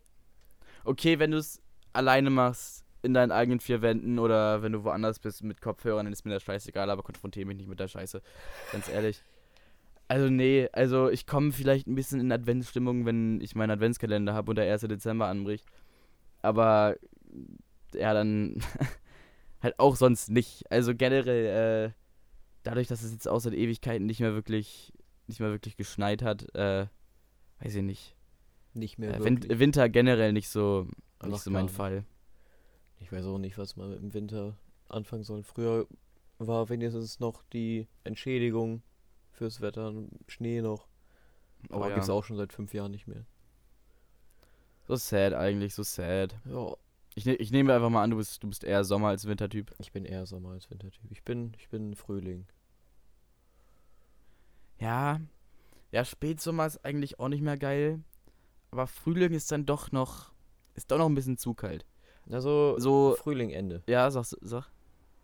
[0.83, 1.61] Okay, wenn du es
[1.93, 6.13] alleine machst, in deinen eigenen vier Wänden oder wenn du woanders bist mit Kopfhörern, dann
[6.13, 8.21] ist mir das scheißegal, aber konfrontiere mich nicht mit der Scheiße.
[8.71, 9.21] Ganz ehrlich.
[10.07, 14.51] Also, nee, also ich komme vielleicht ein bisschen in Adventsstimmung, wenn ich meinen Adventskalender habe
[14.51, 14.81] und der 1.
[14.81, 15.65] Dezember anbricht.
[16.41, 16.95] Aber
[17.93, 18.57] ja, dann
[19.65, 20.71] halt auch sonst nicht.
[20.71, 21.93] Also generell, äh,
[22.63, 24.93] dadurch, dass es jetzt seit Ewigkeiten nicht mehr wirklich,
[25.27, 26.87] nicht mehr wirklich geschneit hat, äh,
[27.59, 28.15] weiß ich nicht.
[28.73, 29.23] Nicht mehr Äh.
[29.23, 30.87] Win Winter generell nicht so,
[31.23, 31.75] nicht so mein nicht.
[31.75, 32.05] Fall.
[32.99, 35.43] Ich weiß auch nicht, was man im Winter anfangen soll.
[35.43, 35.87] Früher
[36.37, 38.81] war wenigstens noch die Entschädigung
[39.31, 39.93] fürs Wetter,
[40.27, 40.87] Schnee noch.
[41.69, 41.95] Oh Aber ja.
[41.95, 43.25] gibt's auch schon seit fünf Jahren nicht mehr.
[44.87, 46.35] So sad eigentlich, so sad.
[46.45, 46.75] Ja,
[47.17, 49.73] Ich, ne ich nehme einfach mal an, du bist, du bist eher Sommer- als Wintertyp.
[49.79, 51.01] ich bin eher Sommer als Wintertyp.
[51.09, 52.45] Ich bin, ich bin Frühling.
[54.79, 55.19] Ja,
[55.91, 58.01] ja, Spätsommer ist eigentlich auch nicht mehr geil.
[58.71, 60.33] aber Frühling ist dann doch noch,
[60.73, 61.85] ist doch noch ein bisschen zu kalt.
[62.29, 63.81] Also So, Frühling, Ende.
[63.87, 64.69] ja, sagst, sag.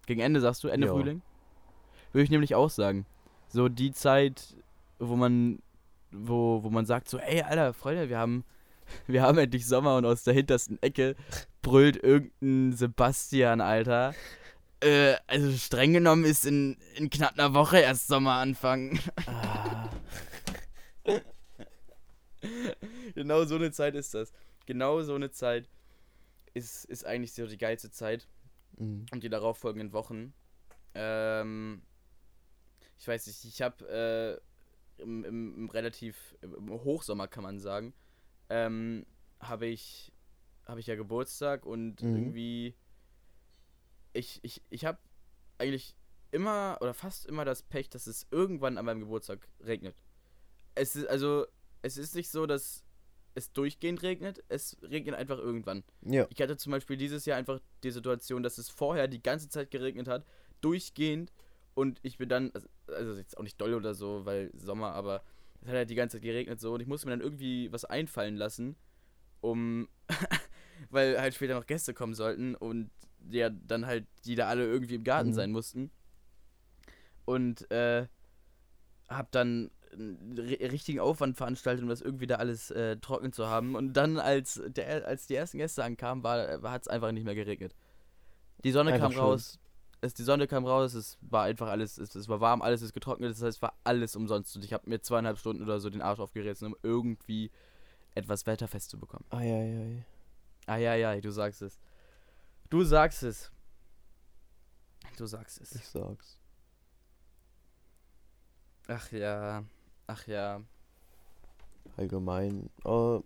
[0.06, 0.94] Gegen Ende sagst du, Ende Ja.
[0.94, 1.22] Frühling?
[2.14, 3.06] Würde ich nämlich auch sagen.
[3.50, 4.56] So die Zeit,
[5.00, 5.60] wo man,
[6.12, 8.46] wo, wo man sagt so, ey, Alter, Freunde, wir haben,
[9.08, 11.16] wir haben endlich Sommer und aus der hintersten Ecke
[11.62, 14.14] brüllt irgendein Sebastian, Alter.
[14.82, 19.00] Äh, also streng genommen ist in, in knapp einer Woche erst Sommeranfang.
[19.26, 19.90] Ah,
[23.14, 24.34] genau so eine Zeit ist das.
[24.66, 25.70] Genau so eine Zeit
[26.54, 28.28] ist, ist eigentlich so die geilste Zeit.
[28.78, 29.06] mhm.
[29.12, 30.34] und die darauffolgenden Wochen.
[30.94, 31.82] Ähm,
[33.00, 34.42] ich weiß nicht, ich habe
[35.00, 37.94] äh, im, im, im relativ im Hochsommer kann man sagen,
[38.52, 39.06] ähm,
[39.40, 40.12] habe ich
[40.68, 42.16] habe ich ja Geburtstag und Mhm.
[42.16, 42.76] irgendwie
[44.14, 45.00] ich ich ich habe
[45.58, 45.96] eigentlich
[46.32, 49.96] immer oder fast immer das Pech, dass es irgendwann an meinem Geburtstag regnet.
[50.76, 51.46] Es ist also
[51.82, 52.84] es ist nicht so, dass
[53.34, 55.84] es durchgehend regnet, es regnet einfach irgendwann.
[56.02, 56.28] Ja.
[56.30, 59.72] Ich hatte zum Beispiel dieses Jahr einfach die Situation, dass es vorher die ganze Zeit
[59.72, 60.26] geregnet hat,
[60.60, 61.32] durchgehend.
[61.74, 65.24] Und ich bin dann, also- also jetzt auch nicht doll oder so, weil Sommer, aber
[65.62, 66.74] es hat halt die ganze Zeit geregnet so.
[66.74, 68.76] Und ich musste mir dann irgendwie was einfallen lassen,
[69.42, 69.88] um,
[70.90, 72.90] weil halt später noch Gäste kommen sollten und
[73.30, 75.34] ja dann halt die da alle irgendwie im Garten Mhm.
[75.34, 75.92] sein mussten.
[77.26, 78.08] Und äh,
[79.08, 83.48] hab dann einen ri- richtigen Aufwand veranstaltet, um das irgendwie da alles äh, trocken zu
[83.48, 83.76] haben.
[83.76, 87.36] Und dann, als, der, als die ersten Gäste ankamen, war, hat es einfach nicht mehr
[87.36, 87.76] geregnet.
[88.64, 89.20] Die Sonne Einfach kam schön.
[89.22, 89.60] raus.
[90.04, 92.94] Es, die Sonne kam raus, es war einfach alles, es, es war warm, alles ist
[92.94, 94.56] getrocknet, das heißt, es war alles umsonst.
[94.56, 97.52] Und ich habe mir zweieinhalb Stunden oder so den Arsch aufgerissen, um irgendwie
[98.16, 99.26] etwas wetterfest zu bekommen.
[99.30, 100.06] Eieiei.
[100.68, 101.80] Ja, ja, du sagst es.
[102.70, 103.52] Du sagst es.
[105.18, 105.76] Du sagst es.
[105.76, 106.40] Ich sag's.
[108.88, 109.64] Ach ja.
[110.08, 110.62] Ach ja.
[111.98, 112.70] Allgemein.
[112.86, 113.20] Äh,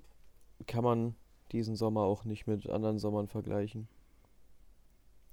[0.65, 1.15] kann man
[1.51, 3.87] diesen Sommer auch nicht mit anderen Sommern vergleichen.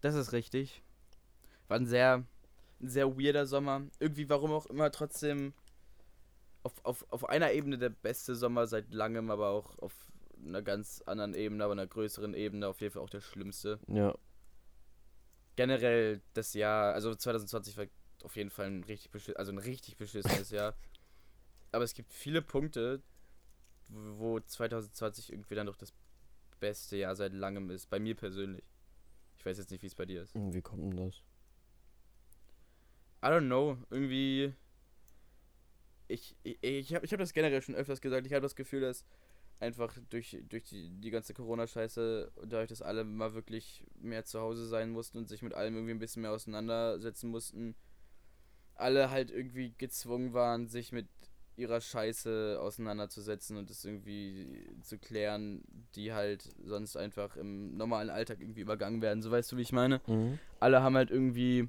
[0.00, 0.82] Das ist richtig.
[1.68, 2.24] War ein sehr,
[2.80, 3.82] ein sehr weirder Sommer.
[3.98, 5.54] Irgendwie, warum auch immer, trotzdem
[6.62, 9.94] auf, auf, auf einer Ebene der beste Sommer seit langem, aber auch auf
[10.44, 13.78] einer ganz anderen Ebene, aber einer größeren Ebene auf jeden Fall auch der schlimmste.
[13.88, 14.16] Ja.
[15.56, 17.86] Generell das Jahr, also 2020 war
[18.24, 20.74] auf jeden Fall ein richtig, beschiss also ein richtig beschissenes Jahr.
[21.72, 23.02] Aber es gibt viele Punkte,
[23.88, 25.92] wo 2020 irgendwie dann doch das
[26.60, 27.90] beste Jahr seit langem ist.
[27.90, 28.62] Bei mir persönlich.
[29.36, 30.34] Ich weiß jetzt nicht, wie es bei dir ist.
[30.34, 31.22] Wie kommt denn das?
[33.22, 34.52] I don't know, irgendwie.
[36.08, 38.26] Ich, ich, ich habe ich hab das generell schon öfters gesagt.
[38.26, 39.04] Ich habe das Gefühl, dass
[39.60, 44.66] einfach durch, durch die, die ganze Corona-Scheiße, dadurch, dass alle mal wirklich mehr zu Hause
[44.66, 47.76] sein mussten und sich mit allem irgendwie ein bisschen mehr auseinandersetzen mussten,
[48.74, 51.06] alle halt irgendwie gezwungen waren, sich mit
[51.56, 55.62] ihrer Scheiße auseinanderzusetzen und es irgendwie zu klären,
[55.94, 59.22] die halt sonst einfach im normalen Alltag irgendwie übergangen werden.
[59.22, 60.00] So weißt du, wie ich meine?
[60.06, 60.38] Mhm.
[60.60, 61.68] alle haben halt irgendwie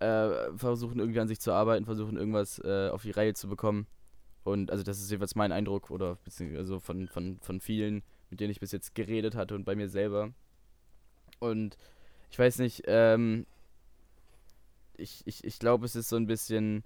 [0.00, 3.86] äh, versuchen irgendwie an sich zu arbeiten, versuchen irgendwas äh, auf die Reihe zu bekommen.
[4.44, 6.18] Und also das ist jeweils mein Eindruck oder
[6.56, 9.88] also von, von, von vielen, mit denen ich bis jetzt geredet hatte und bei mir
[9.88, 10.32] selber.
[11.40, 11.76] Und
[12.30, 13.46] ich weiß nicht, ähm,
[14.96, 16.84] ich, ich, ich glaube, es ist so ein bisschen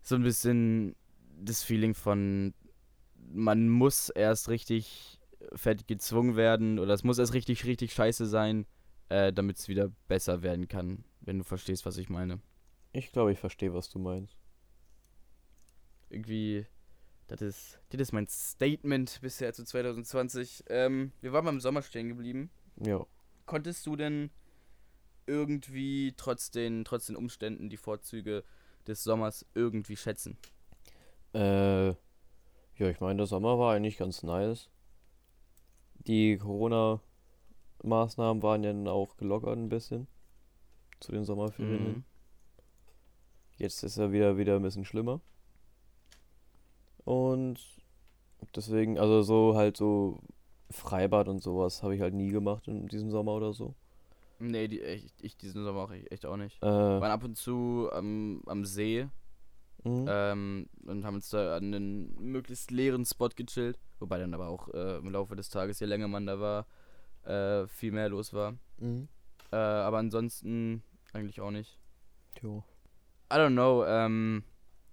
[0.00, 0.94] so ein bisschen
[1.40, 2.54] das Feeling von
[3.30, 5.18] man muss erst richtig
[5.54, 8.66] fett gezwungen werden oder es muss erst richtig, richtig scheiße sein,
[9.08, 12.40] äh, damit es wieder besser werden kann, wenn du verstehst, was ich meine.
[12.92, 14.38] Ich glaube, ich verstehe, was du meinst.
[16.08, 16.64] Irgendwie,
[17.26, 20.64] das ist, das ist mein Statement bisher zu 2020.
[20.68, 22.50] Ähm, wir waren beim Sommer stehen geblieben.
[22.82, 23.04] Ja.
[23.44, 24.30] Konntest du denn
[25.26, 28.42] irgendwie trotz den, trotz den Umständen die Vorzüge
[28.86, 30.38] des Sommers irgendwie schätzen?
[31.34, 34.70] Äh, ja, ich meine, der Sommer war eigentlich ganz nice.
[35.92, 40.08] Die Corona-Maßnahmen waren ja dann auch gelockert ein bisschen.
[41.00, 41.88] Zu den Sommerferien.
[41.88, 42.04] Mhm.
[43.56, 45.20] Jetzt ist er wieder, wieder ein bisschen schlimmer.
[47.04, 47.60] Und
[48.54, 50.20] deswegen, also so halt so
[50.70, 53.74] Freibad und sowas habe ich halt nie gemacht in diesem Sommer oder so.
[54.38, 56.62] Nee, die, ich, ich diesen Sommer auch echt, echt auch nicht.
[56.62, 59.08] Äh, Wir waren ab und zu am, am See
[59.82, 60.06] mhm.
[60.08, 63.78] ähm, und haben uns da an einen möglichst leeren Spot gechillt.
[63.98, 66.66] Wobei dann aber auch äh, im Laufe des Tages, je länger man da war,
[67.24, 68.54] äh, viel mehr los war.
[68.78, 69.08] mhm.
[69.50, 71.78] Äh, aber ansonsten eigentlich auch nicht.
[72.42, 72.64] Jo.
[73.32, 74.44] I don't know, ähm,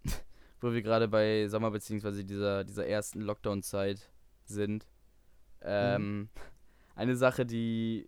[0.61, 4.11] wo wir gerade bei Sommer beziehungsweise dieser, dieser ersten Lockdown-Zeit
[4.45, 4.87] sind.
[5.61, 6.29] Ähm,
[6.95, 8.07] Eine Sache, die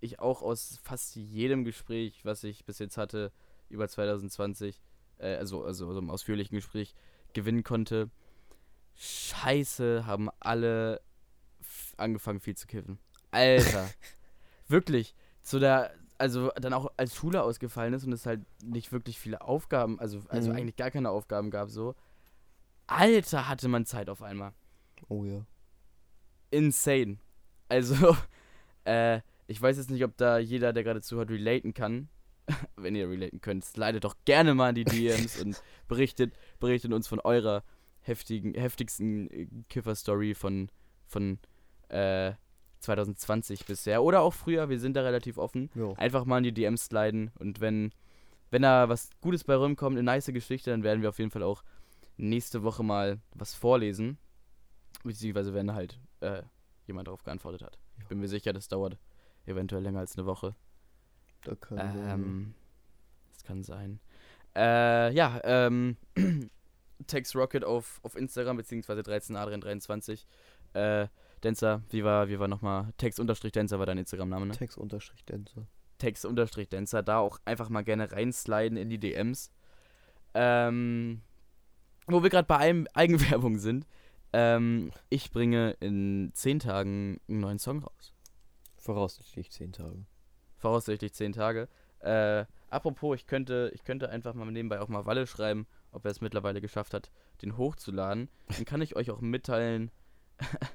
[0.00, 3.32] ich auch aus fast jedem Gespräch, was ich bis jetzt hatte,
[3.68, 4.80] über 2020,
[5.18, 6.94] äh, also, also so einem ausführlichen Gespräch,
[7.34, 8.10] gewinnen konnte.
[8.94, 11.02] Scheiße, haben alle
[11.96, 12.98] angefangen viel zu kiffen.
[13.30, 13.90] Alter.
[14.68, 15.14] Wirklich.
[15.42, 19.40] Zu der, also dann auch als Schule ausgefallen ist und es halt nicht wirklich viele
[19.40, 20.56] Aufgaben, also, also Mhm.
[20.56, 21.94] eigentlich gar keine Aufgaben gab, so.
[22.86, 24.52] Alter, hatte man Zeit auf einmal.
[25.08, 25.44] Oh ja.
[26.50, 27.18] Insane.
[27.68, 28.16] Also,
[28.84, 32.08] äh, ich weiß jetzt nicht, ob da jeder, der gerade zuhört, relaten kann.
[32.76, 37.06] Wenn ihr relaten könnt, leitet doch gerne mal in die DMs und berichtet, berichtet uns
[37.06, 37.62] von eurer
[38.00, 40.70] heftigen, heftigsten äh, Kiffer-Story von,
[41.06, 41.38] von
[41.88, 42.32] äh,
[42.80, 44.02] 2020 bisher.
[44.02, 45.70] Oder auch früher, wir sind da relativ offen.
[45.74, 45.92] Ja.
[45.92, 47.92] Einfach mal in die DMs sliden und wenn,
[48.50, 51.42] wenn da was Gutes bei rumkommt, eine nice Geschichte, dann werden wir auf jeden Fall
[51.42, 51.62] auch
[52.16, 54.18] nächste Woche mal was vorlesen.
[55.04, 56.42] Beziehungsweise wenn halt äh,
[56.86, 57.78] jemand darauf geantwortet hat.
[58.00, 58.98] Ich bin mir sicher, das dauert
[59.46, 60.54] eventuell länger als eine Woche.
[61.44, 61.78] Da kann.
[61.78, 62.54] Ähm,
[63.32, 64.00] das kann sein.
[64.56, 65.96] Äh, ja, ähm,
[67.06, 70.24] Tex Rocket auf, auf Instagram, beziehungsweise 13adrian23.
[70.74, 71.08] Äh,
[71.40, 72.92] Dancer, wie war, wie war nochmal?
[72.96, 74.52] Tex-Dancer war dein Instagram-Name, ne?
[74.52, 75.66] Text unterstrich Dancer.
[75.98, 79.50] Text-Dancer, da auch einfach mal gerne reinsliden in die DMs.
[80.34, 81.22] Ähm,
[82.06, 83.86] wo wir gerade bei einem Eigenwerbung sind,
[84.32, 88.12] ähm, ich bringe in 10 Tagen einen neuen Song raus.
[88.76, 90.04] Voraussichtlich 10 Tage.
[90.56, 91.68] Voraussichtlich 10 Tage.
[92.00, 96.10] Äh, apropos, ich könnte, ich könnte einfach mal nebenbei auch mal Walle schreiben, ob er
[96.10, 97.10] es mittlerweile geschafft hat,
[97.42, 98.28] den hochzuladen.
[98.48, 99.90] Dann kann ich euch auch mitteilen,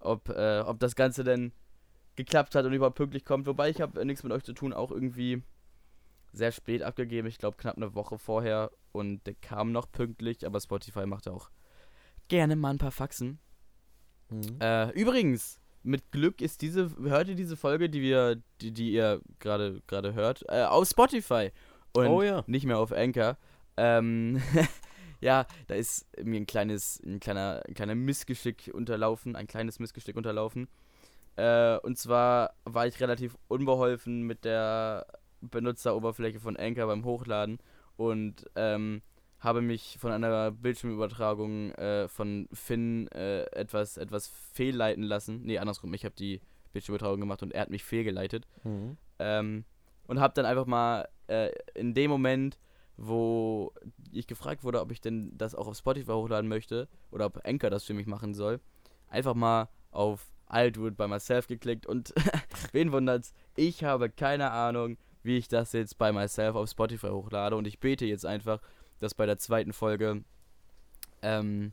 [0.00, 1.52] ob, äh, ob das Ganze denn
[2.16, 3.46] geklappt hat und überhaupt pünktlich kommt.
[3.46, 5.42] Wobei ich habe äh, nichts mit euch zu tun, auch irgendwie
[6.32, 7.28] sehr spät abgegeben.
[7.28, 11.50] Ich glaube knapp eine Woche vorher und der kam noch pünktlich, aber Spotify macht auch
[12.28, 13.38] gerne mal ein paar Faxen.
[14.28, 14.58] Mhm.
[14.60, 19.20] Äh, übrigens, mit Glück ist diese, hört ihr diese Folge, die wir, die, die ihr
[19.38, 21.50] gerade gerade hört, äh, auf Spotify
[21.94, 22.44] und oh ja.
[22.46, 23.38] nicht mehr auf Anchor.
[23.76, 24.42] Ähm,
[25.20, 30.16] ja, da ist mir ein kleines, ein kleiner, ein kleiner Missgeschick unterlaufen, ein kleines Missgeschick
[30.16, 30.68] unterlaufen.
[31.36, 35.06] Äh, und zwar war ich relativ unbeholfen mit der
[35.40, 37.58] Benutzeroberfläche von Anchor beim Hochladen
[37.96, 39.02] und ähm,
[39.40, 45.42] habe mich von einer Bildschirmübertragung äh, von Finn äh, etwas, etwas fehlleiten lassen.
[45.44, 46.40] Nee, andersrum, ich habe die
[46.72, 48.46] Bildschirmübertragung gemacht und er hat mich fehlgeleitet.
[48.64, 48.96] Mhm.
[49.18, 49.64] Ähm,
[50.06, 52.58] und habe dann einfach mal äh, in dem Moment,
[52.98, 53.72] wo
[54.10, 57.70] ich gefragt wurde, ob ich denn das auch auf Spotify hochladen möchte oder ob Anchor
[57.70, 58.60] das für mich machen soll,
[59.08, 62.12] einfach mal auf it by myself geklickt und
[62.72, 67.54] wen wundert's, ich habe keine Ahnung, wie ich das jetzt by myself auf Spotify hochlade
[67.56, 68.60] und ich bete jetzt einfach,
[68.98, 70.24] dass bei der zweiten Folge
[71.22, 71.72] ähm,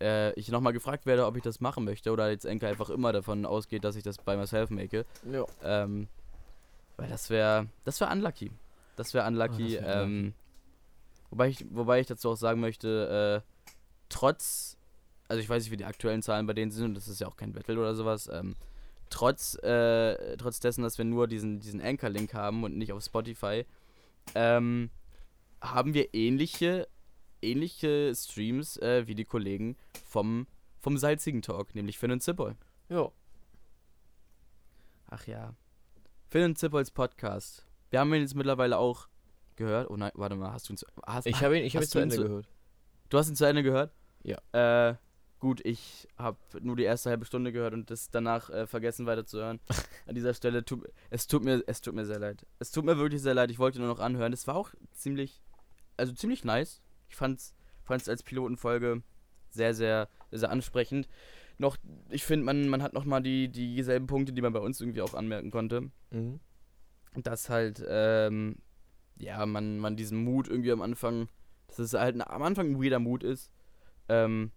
[0.00, 3.12] äh, ich nochmal gefragt werde, ob ich das machen möchte oder jetzt Anchor einfach immer
[3.12, 5.04] davon ausgeht, dass ich das by myself make.
[5.30, 5.44] Ja.
[5.64, 6.06] Ähm,
[6.96, 8.52] weil das wäre, das wäre unlucky.
[8.94, 9.78] Das wäre unlucky.
[9.78, 10.34] Ah, das wär ähm,
[11.34, 13.50] wobei, ich, wobei ich dazu auch sagen möchte, äh,
[14.08, 14.78] trotz,
[15.26, 17.26] also ich weiß nicht, wie die aktuellen Zahlen bei denen sind und das ist ja
[17.26, 18.54] auch kein Battle oder sowas, ähm,
[19.10, 23.66] trotz, äh, trotz dessen, dass wir nur diesen, diesen Anchor-Link haben und nicht auf Spotify,
[24.36, 24.90] ähm,
[25.60, 26.86] haben wir ähnliche,
[27.42, 30.46] ähnliche Streams äh, wie die Kollegen vom,
[30.78, 32.54] vom salzigen Talk, nämlich Finn und Zippoy.
[32.88, 33.10] Ja.
[35.10, 35.54] Ach ja.
[36.28, 37.66] Finn und Zippols Podcast.
[37.90, 39.08] Wir haben ihn jetzt mittlerweile auch
[39.56, 39.90] gehört.
[39.90, 41.88] Oh nein, warte mal, hast du ihn zu, hast, Ich habe ihn, ich hab ihn
[41.88, 42.48] zu Ende zu- gehört.
[43.10, 43.92] Du hast ihn zu Ende gehört?
[44.22, 44.38] Ja.
[44.90, 44.94] Äh,
[45.38, 49.60] gut, ich habe nur die erste halbe Stunde gehört und das danach äh, vergessen weiterzuhören.
[50.06, 52.46] An dieser Stelle tut es tut mir es tut mir sehr leid.
[52.58, 53.50] Es tut mir wirklich sehr leid.
[53.50, 54.32] Ich wollte nur noch anhören.
[54.32, 55.42] Es war auch ziemlich
[55.96, 56.82] also ziemlich nice.
[57.08, 59.02] Ich fand's fand's als Pilotenfolge
[59.50, 61.06] sehr sehr sehr ansprechend.
[61.58, 61.76] Noch
[62.08, 65.02] ich finde man man hat noch mal die dieselben Punkte, die man bei uns irgendwie
[65.02, 66.40] auch anmerken konnte Mhm.
[67.22, 68.56] dass halt, ähm,
[69.16, 71.28] ja, man, man diesen Mut irgendwie am Anfang,
[71.68, 73.50] dass es halt am Anfang ein weirder Mut ist,
[74.08, 74.50] ähm,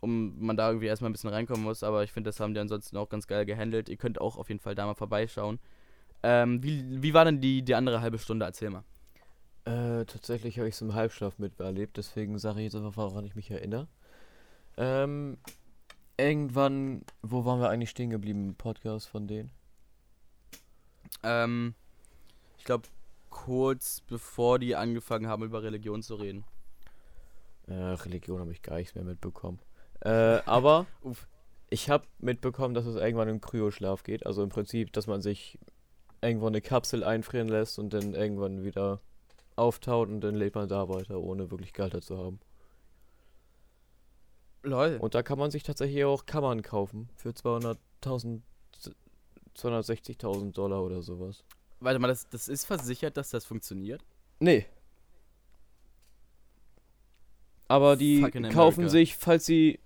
[0.00, 2.60] um man da irgendwie erstmal ein bisschen reinkommen muss, aber ich finde, das haben die
[2.60, 3.88] ansonsten auch ganz geil gehandelt.
[3.88, 5.58] Ihr könnt auch auf jeden Fall da mal vorbeischauen.
[6.22, 8.44] Ähm, wie, wie war denn die, die andere halbe Stunde?
[8.46, 8.84] Erzähl mal.
[9.66, 13.34] Äh, tatsächlich habe ich es im Halbschlaf miterlebt, deswegen sage ich jetzt einfach, woran ich
[13.34, 13.88] mich erinnere.
[14.76, 15.38] Ähm,
[16.18, 19.50] irgendwann, wo waren wir eigentlich stehen geblieben Podcast von denen?
[21.22, 21.74] Ähm,
[22.58, 22.88] ich glaube,
[23.44, 26.44] kurz bevor die angefangen haben, über Religion zu reden.
[27.66, 29.58] Äh, Religion habe ich gar nichts mehr mitbekommen.
[30.00, 30.84] Äh, aber
[31.70, 34.26] ich habe mitbekommen, dass es irgendwann im Kryoschlaf geht.
[34.26, 35.58] Also im Prinzip, dass man sich
[36.20, 39.00] irgendwo eine Kapsel einfrieren lässt und dann irgendwann wieder
[39.56, 42.38] auftaut und dann lebt man da weiter, ohne wirklich gehalten zu haben.
[44.62, 44.98] Lol.
[45.00, 48.42] Und da kann man sich tatsächlich auch Kammern kaufen für 200.000,
[49.56, 51.44] 260.000 Dollar oder sowas.
[51.80, 54.02] Warte mal, das, das ist versichert, dass das funktioniert?
[54.38, 54.66] Nee.
[57.68, 58.90] Aber die Fucking kaufen America.
[58.90, 59.80] sich, falls sie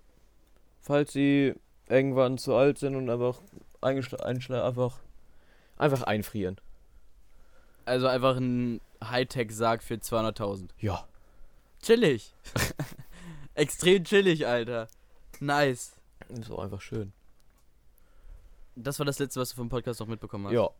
[0.81, 1.55] falls sie
[1.89, 3.41] irgendwann zu alt sind und einfach
[3.81, 4.99] einfach,
[5.77, 6.57] einfach einfrieren.
[7.85, 10.71] Also einfach ein Hightech-Sarg für 200.000.
[10.79, 11.07] Ja.
[11.83, 12.35] Chillig.
[13.55, 14.89] Extrem chillig, Alter.
[15.41, 15.93] Nice.
[16.29, 17.13] Das war einfach schön.
[18.77, 20.53] Das war das letzte, was du vom Podcast noch mitbekommen hast.
[20.53, 20.71] Ja.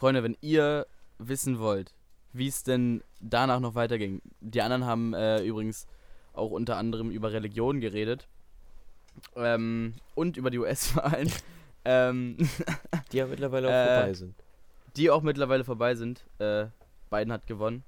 [0.00, 0.86] Freunde, wenn ihr
[1.18, 1.92] wissen wollt,
[2.32, 4.22] wie es denn danach noch weiterging.
[4.40, 5.86] Die anderen haben äh, übrigens
[6.32, 8.26] auch unter anderem über Religion geredet.
[9.36, 11.30] Ähm, und über die US-Wahlen.
[11.84, 12.38] ähm,
[13.12, 14.34] die ja mittlerweile auch äh, vorbei sind.
[14.96, 16.24] Die auch mittlerweile vorbei sind.
[16.38, 16.68] Äh,
[17.10, 17.84] Biden hat gewonnen.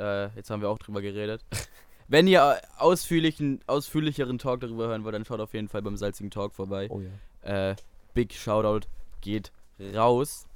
[0.00, 1.44] Äh, jetzt haben wir auch drüber geredet.
[2.08, 6.30] Wenn ihr ausführlichen, ausführlicheren Talk darüber hören wollt, dann schaut auf jeden Fall beim Salzigen
[6.30, 6.88] Talk vorbei.
[6.90, 7.70] Oh ja.
[7.70, 7.76] Äh,
[8.14, 8.86] Big Shoutout
[9.20, 9.52] geht
[9.94, 10.46] raus.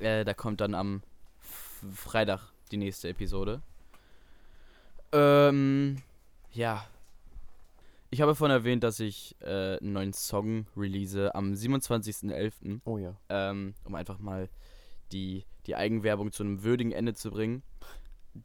[0.00, 1.02] Äh, da kommt dann am
[1.94, 3.62] Freitag die nächste Episode.
[5.12, 6.02] Ähm,
[6.52, 6.84] ja.
[8.10, 12.80] Ich habe vorhin erwähnt, dass ich äh, einen neuen Song release am 27.11.
[12.84, 13.14] Oh ja.
[13.28, 14.48] Ähm, um einfach mal
[15.12, 17.62] die, die Eigenwerbung zu einem würdigen Ende zu bringen.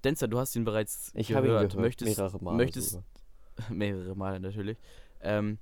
[0.03, 1.45] Denzer, du hast ihn bereits ich gehört.
[1.45, 1.75] Habe ihn gehört.
[1.75, 2.57] Möchtest, mehrere Male.
[2.57, 3.01] Möchtest,
[3.69, 4.77] mehrere Male natürlich.
[5.21, 5.59] Ähm,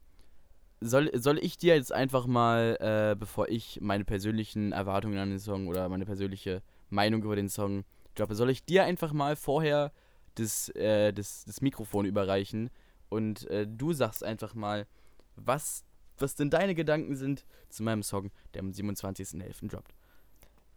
[0.82, 5.40] soll, soll ich dir jetzt einfach mal, äh, bevor ich meine persönlichen Erwartungen an den
[5.40, 9.92] Song oder meine persönliche Meinung über den Song droppe, soll ich dir einfach mal vorher
[10.36, 12.70] das, äh, das, das Mikrofon überreichen
[13.10, 14.88] und äh, du sagst einfach mal,
[15.36, 15.86] was,
[16.18, 19.70] was denn deine Gedanken sind zu meinem Song, der am 27.11.
[19.70, 19.94] droppt.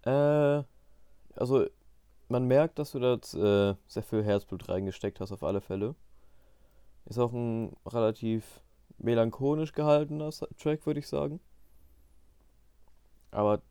[0.03, 0.65] Äh,
[1.37, 1.67] also
[2.29, 5.95] man merkt, dass du da äh, sehr viel Herzblut reingesteckt hast, auf alle Fälle.
[7.07, 8.64] Ist auch ein relativ
[8.99, 11.41] melancholisch gehaltener Track, würde ich sagen.
[13.31, 13.63] Aber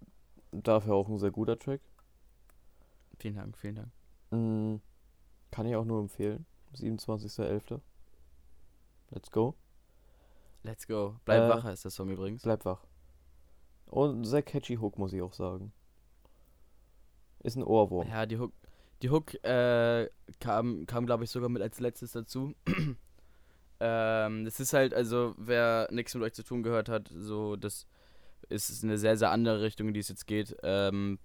[0.52, 1.82] dafür auch ein sehr guter Track.
[3.18, 3.92] Vielen Dank, vielen Dank.
[4.32, 4.82] Mhm.
[5.52, 6.46] Kann ich auch nur empfehlen.
[6.76, 7.80] 27.11.
[9.12, 9.56] Let's go.
[10.64, 11.16] Let's go.
[11.26, 12.42] Bleib äh, wach ist der Song übrigens.
[12.42, 12.84] Bleib wach.
[13.86, 15.72] Und ein sehr catchy Hook, muss ich auch sagen.
[17.40, 18.08] Ist ein Ohrwurm.
[18.08, 18.54] Ja, die Hook,
[19.02, 20.10] die Hook äh,
[20.40, 22.56] kam, kam glaube ich, sogar mit als letztes dazu.
[23.80, 27.88] Ähm, das ist halt, also, wer nichts mit euch zu tun gehört hat, so, das
[28.50, 30.56] ist eine sehr, sehr andere Richtung, in die es jetzt geht.
[30.64, 31.20] Ähm,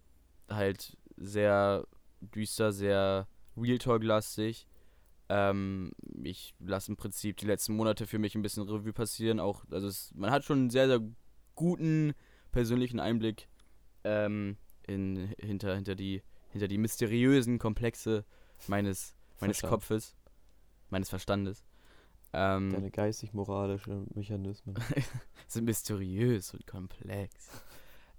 [0.49, 1.86] halt sehr
[2.20, 4.66] düster, sehr Real Talk-lastig.
[5.28, 5.92] Ähm,
[6.22, 9.40] ich lasse im Prinzip die letzten Monate für mich ein bisschen Revue passieren.
[9.40, 11.01] Auch, also es, man hat schon einen sehr, sehr
[11.55, 12.14] guten
[12.51, 13.49] persönlichen Einblick
[14.05, 18.24] ähm, in, hinter, hinter, die, hinter die mysteriösen Komplexe
[18.68, 20.16] meines, meines Kopfes,
[20.88, 21.64] meines Verstandes.
[22.33, 24.74] Ähm, Deine geistig-moralischen Mechanismen.
[25.49, 27.33] sind mysteriös und komplex.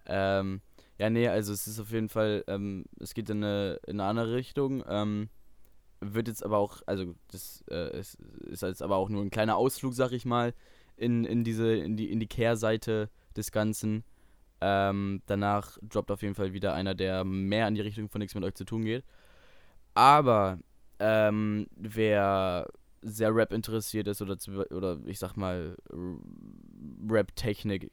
[0.08, 0.62] ähm,
[0.98, 4.10] ja, nee, also es ist auf jeden Fall, ähm, es geht in eine, in eine
[4.10, 4.84] andere Richtung.
[4.88, 5.30] Ähm,
[6.02, 9.58] wird jetzt aber auch, also das äh, ist, ist jetzt aber auch nur ein kleiner
[9.58, 10.54] Ausflug, sag ich mal,
[10.96, 14.04] in, in diese, in die, in die Kehrseite des Ganzen.
[14.62, 18.36] Ähm, danach droppt auf jeden Fall wieder einer, der mehr in die Richtung von nichts
[18.36, 19.06] mit euch zu tun geht.
[19.94, 20.60] Aber
[21.00, 22.68] ähm, wer
[23.02, 25.76] sehr Rap interessiert ist oder, zu, oder ich sag mal
[27.08, 27.92] Rap-Technik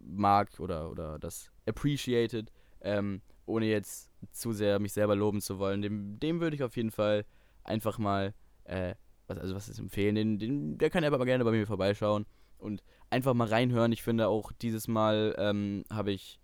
[0.00, 5.82] mag oder, oder das appreciated, ähm, ohne jetzt zu sehr mich selber loben zu wollen,
[5.82, 7.24] dem, dem würde ich auf jeden Fall
[7.62, 8.34] einfach mal,
[8.64, 8.94] äh,
[9.26, 12.26] was, also was ist empfehlen, den, den, der kann aber gerne bei mir vorbeischauen
[12.58, 13.92] und einfach mal reinhören.
[13.92, 16.40] Ich finde auch dieses Mal ähm, habe ich,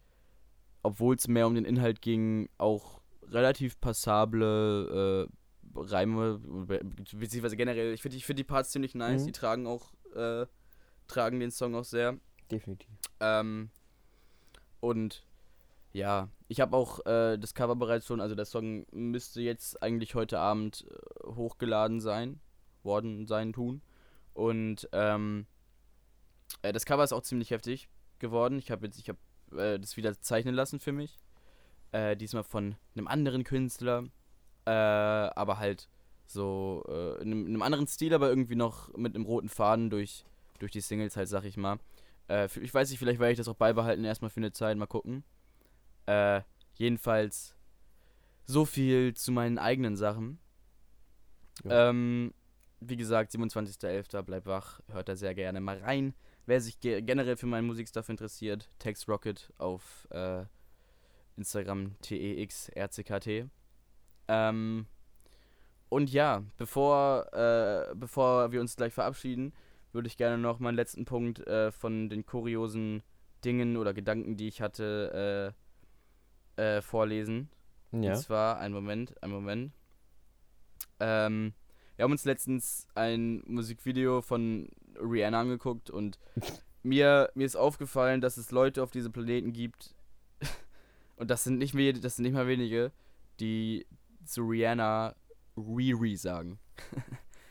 [0.82, 5.32] obwohl es mehr um den Inhalt ging, auch relativ passable äh,
[5.74, 9.26] Reime, beziehungsweise generell, ich finde ich find die Parts ziemlich nice, mhm.
[9.26, 10.46] die tragen auch, äh,
[11.08, 12.18] tragen den Song auch sehr.
[12.50, 12.88] Definitiv.
[13.20, 13.70] Ähm,
[14.80, 15.24] und
[15.92, 20.14] ja, ich habe auch äh, das Cover bereits schon, also der Song müsste jetzt eigentlich
[20.14, 22.40] heute Abend äh, hochgeladen sein,
[22.82, 23.82] worden sein, tun.
[24.34, 25.46] Und ähm,
[26.62, 28.58] äh, das Cover ist auch ziemlich heftig geworden.
[28.58, 29.18] Ich habe jetzt, ich habe
[29.60, 31.18] äh, das wieder zeichnen lassen für mich.
[31.92, 34.04] Äh, diesmal von einem anderen Künstler,
[34.66, 35.88] äh, aber halt
[36.26, 40.24] so in einem, in, einem, anderen Stil, aber irgendwie noch mit einem roten Faden durch,
[40.58, 41.78] durch die Singles halt, sag ich mal.
[42.28, 44.86] Äh, ich weiß nicht, vielleicht werde ich das auch beibehalten, erstmal für eine Zeit, mal
[44.86, 45.24] gucken.
[46.06, 46.42] Äh,
[46.74, 47.54] jedenfalls
[48.46, 50.38] so viel zu meinen eigenen Sachen.
[51.64, 51.90] Ja.
[51.90, 52.32] Ähm,
[52.80, 54.22] wie gesagt, 27.11.
[54.22, 56.14] bleibt wach, hört da sehr gerne mal rein.
[56.46, 60.44] Wer sich ge generell für meinen Musikstuff interessiert, Text Rocket auf äh,
[61.36, 63.50] Instagram texrckt.
[64.30, 64.86] Ähm,
[65.88, 69.52] und ja, bevor, äh, bevor wir uns gleich verabschieden,
[69.92, 73.02] würde ich gerne noch meinen letzten Punkt äh, von den kuriosen
[73.44, 75.52] Dingen oder Gedanken, die ich hatte,
[76.56, 77.48] äh, äh, vorlesen.
[77.90, 78.12] Ja.
[78.12, 79.72] Und zwar, ein Moment, ein Moment.
[81.00, 81.52] Ähm,
[81.96, 86.20] wir haben uns letztens ein Musikvideo von Rihanna angeguckt und
[86.84, 89.92] mir, mir ist aufgefallen, dass es Leute auf diesem Planeten gibt,
[91.16, 92.92] und das sind nicht mehr, das sind nicht mal wenige,
[93.40, 93.86] die
[94.24, 95.14] zu Rihanna
[95.56, 96.58] Riri sagen.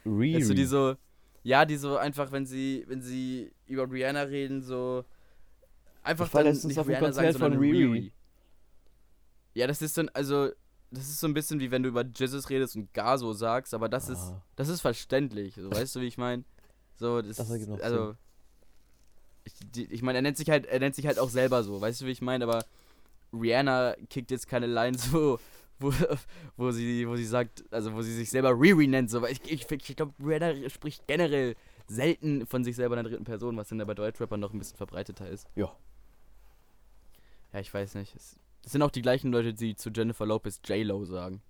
[0.05, 0.36] Riri.
[0.36, 0.95] Also die so,
[1.43, 5.05] ja, die so einfach, wenn sie, wenn sie über Rihanna reden, so
[6.03, 7.84] einfach Ich dann nicht auf Rihanna sagen, Konzert von sondern Riri.
[7.84, 8.13] Riri.
[9.53, 10.49] Ja, das ist dann, also,
[10.91, 13.89] das ist so ein bisschen wie wenn du über Jesus redest und Gaso sagst, aber
[13.89, 14.41] das ist, Ah.
[14.55, 15.55] das ist verständlich.
[15.55, 16.43] So, weißt du, wie ich meine?
[16.95, 18.15] So, das, Das ergibt noch also,
[19.43, 21.80] ich, die, ich meine, er nennt sich halt, er nennt sich halt auch selber so,
[21.82, 22.43] weißt du, wie ich meine?
[22.45, 22.65] Aber
[23.34, 25.39] Rihanna kickt jetzt keine Lines, wo,
[25.80, 25.91] wo,
[26.57, 29.51] wo sie, wo sie sagt, also wo sie sich selber Riri nennt, so, weil ich,
[29.51, 31.55] ich, ich glaube, Rihanna spricht generell
[31.88, 34.77] selten von sich selber in der dritten Person, was dann bei Deutschrappern noch ein bisschen
[34.77, 35.47] verbreiteter ist.
[35.55, 35.75] Ja.
[37.53, 38.15] Ja, ich weiß nicht.
[38.15, 41.41] Es, das sind auch die gleichen Leute, die zu Jennifer Lopez J-Lo sagen.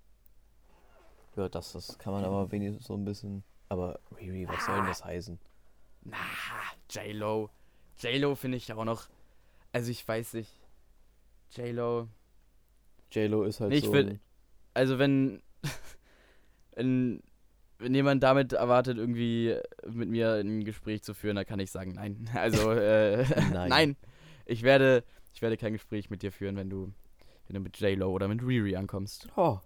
[1.35, 3.43] Ja, das, das kann man aber wenigstens so ein bisschen.
[3.67, 5.39] Aber Riri, was soll denn das heißen?
[6.03, 6.17] Na,
[6.89, 7.49] J-Lo.
[7.99, 9.07] J-Lo finde ich auch noch.
[9.71, 10.51] Also ich weiß nicht.
[11.51, 12.07] J-Lo.
[13.11, 13.93] J-Lo ist halt Nee, ich so.
[13.93, 14.19] will-
[14.73, 15.41] Also wenn.
[16.75, 17.21] wenn.
[17.81, 19.55] Wenn jemand damit erwartet, irgendwie
[19.89, 22.29] mit mir ein Gespräch zu führen, dann kann ich sagen, nein.
[22.35, 23.69] Also, äh, Nein.
[23.69, 23.97] nein.
[24.45, 26.91] Ich werde, ich werde kein Gespräch mit dir führen, wenn du,
[27.47, 29.29] wenn du mit J-Lo oder mit Riri ankommst.
[29.37, 29.59] Oh,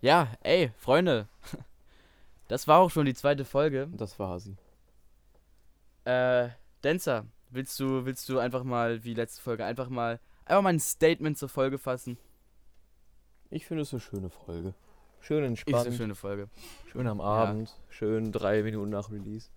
[0.00, 1.28] Ja, ey, Freunde.
[2.46, 3.88] Das war auch schon die zweite Folge.
[3.92, 4.56] das war sie.
[6.06, 6.48] Äh,
[6.80, 10.18] Dancer, willst du, willst du einfach mal, wie letzte Folge, einfach mal,
[10.48, 12.18] einfach mal ein Statement zur Folge fassen?
[13.50, 14.74] Ich finde es eine schöne Folge.
[15.20, 15.86] Schön Ist entspannt.
[15.86, 16.48] eine schöne Folge.
[16.90, 17.74] Schön am Abend.
[17.88, 19.48] Schön drei Minuten nach Release.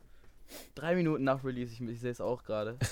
[0.76, 2.78] Drei Minuten nach Release, ich, ich sehe es auch gerade.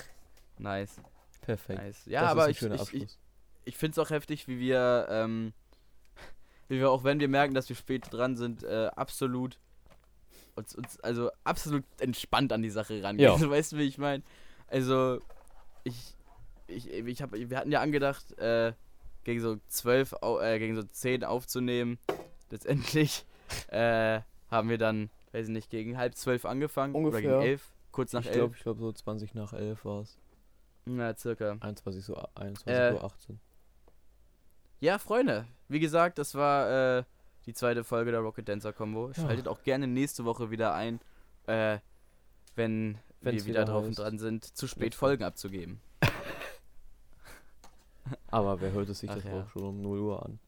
[0.58, 1.00] Nice,
[1.40, 1.80] Perfekt.
[1.80, 2.04] nice.
[2.04, 3.18] Ja, das aber ist ich, ich, ich,
[3.64, 5.54] ich finde es auch heftig, wie wir, ähm,
[6.68, 9.58] wie wir auch wenn wir merken, dass wir spät dran sind, äh, absolut
[10.54, 13.40] uns, uns also absolut entspannt an die Sache rangehen.
[13.40, 13.50] Ja.
[13.50, 14.22] Weißt du, wie ich meine?
[14.66, 15.20] Also
[15.84, 16.14] ich
[16.70, 18.72] ich ich habe wir hatten ja angedacht äh,
[19.24, 21.98] gegen so zwölf au- äh, gegen so zehn aufzunehmen.
[22.50, 23.24] Letztendlich
[23.68, 27.38] äh, haben wir dann weiß ich nicht gegen halb zwölf angefangen oder Ungefähr.
[27.38, 28.36] gegen elf, kurz nach ich elf.
[28.36, 30.18] glaube, ich glaube so 20 nach 11 war es.
[30.86, 31.56] Na circa.
[31.60, 33.38] 21 so 21 Äh, Uhr 18.
[34.80, 37.04] Ja, Freunde, wie gesagt, das war äh,
[37.46, 39.08] die zweite Folge der Rocket Dancer Combo.
[39.08, 39.14] Ja.
[39.14, 41.00] Schaltet auch gerne nächste Woche wieder ein,
[41.46, 41.78] äh,
[42.56, 44.94] wenn Wenn's wir wieder, wieder drauf und dran sind, zu spät.
[44.94, 45.80] Folgen abzugeben.
[48.30, 49.42] Aber wer hört es sich Ach das ja.
[49.42, 50.38] auch schon um 0 Uhr an?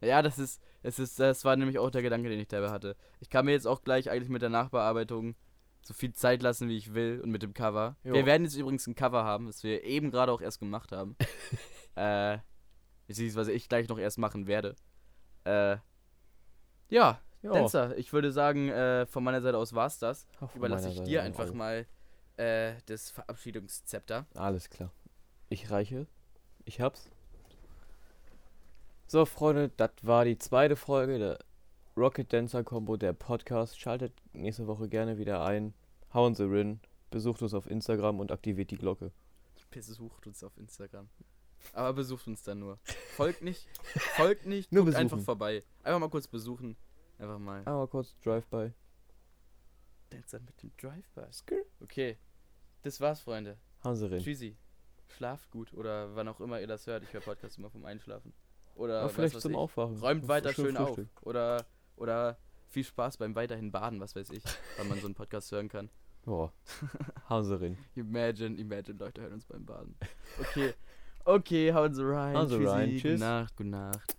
[0.00, 2.96] Ja, das ist, das ist, das war nämlich auch der Gedanke, den ich dabei hatte.
[3.20, 5.34] Ich kann mir jetzt auch gleich eigentlich mit der Nachbearbeitung
[5.82, 7.96] so viel Zeit lassen, wie ich will und mit dem Cover.
[8.02, 8.14] Jo.
[8.14, 11.16] Wir werden jetzt übrigens ein Cover haben, das wir eben gerade auch erst gemacht haben.
[11.94, 12.38] äh,
[13.06, 14.74] beziehungsweise ich gleich noch erst machen werde.
[15.44, 15.76] Äh,
[16.88, 20.26] ja, Ja, Dancer, ich würde sagen, äh, von meiner Seite aus war's das.
[20.38, 21.54] von Überlasse ich dir einfach auch.
[21.54, 21.86] mal
[22.36, 24.26] äh, das Verabschiedungszepter.
[24.34, 24.92] Alles klar.
[25.48, 26.06] Ich reiche.
[26.66, 27.08] Ich hab's.
[29.06, 31.38] So, Freunde, das war die zweite Folge der
[31.96, 33.78] Rocket Dancer Combo, der Podcast.
[33.80, 35.74] Schaltet nächste Woche gerne wieder ein.
[36.12, 36.80] Hauen Sie rein.
[37.12, 39.12] Besucht uns auf Instagram und aktiviert die Glocke.
[39.70, 41.08] Besucht uns auf Instagram.
[41.72, 42.80] Aber besucht uns dann nur.
[43.14, 43.68] Folgt nicht,
[44.16, 45.62] folgt nicht, Nur guckt einfach vorbei.
[45.84, 46.76] Einfach mal kurz besuchen.
[47.18, 47.58] Einfach mal.
[47.58, 48.72] Einmal kurz Drive-by.
[50.10, 51.62] Dancer mit dem Drive-By.
[51.80, 52.16] Okay.
[52.82, 53.56] Das war's, Freunde.
[53.84, 54.20] Hauen Sie rein.
[54.20, 54.56] Tschüssi.
[55.08, 57.02] Schlaft gut oder wann auch immer ihr das hört.
[57.02, 58.32] Ich höre Podcast immer vom Einschlafen.
[58.74, 59.58] Oder Ja, vielleicht was zum ich.
[59.58, 59.96] Aufwachen.
[59.98, 60.98] Räumt weiter Schön schön auf.
[61.22, 61.64] Oder,
[61.96, 62.38] oder
[62.68, 64.42] viel Spaß beim weiterhin Baden, was weiß ich.
[64.76, 65.88] weil man so einen Podcast hören kann.
[66.24, 66.52] Boah.
[67.30, 67.78] Rein.
[67.94, 69.96] Imagine, imagine, Leute hören uns beim Baden.
[70.40, 70.74] Okay.
[71.24, 72.36] Okay, hauen Sie rein.
[72.36, 72.90] Hauen Sie rein.
[72.90, 73.02] Tschüss.
[73.14, 74.16] Gute Nacht, gute Nacht.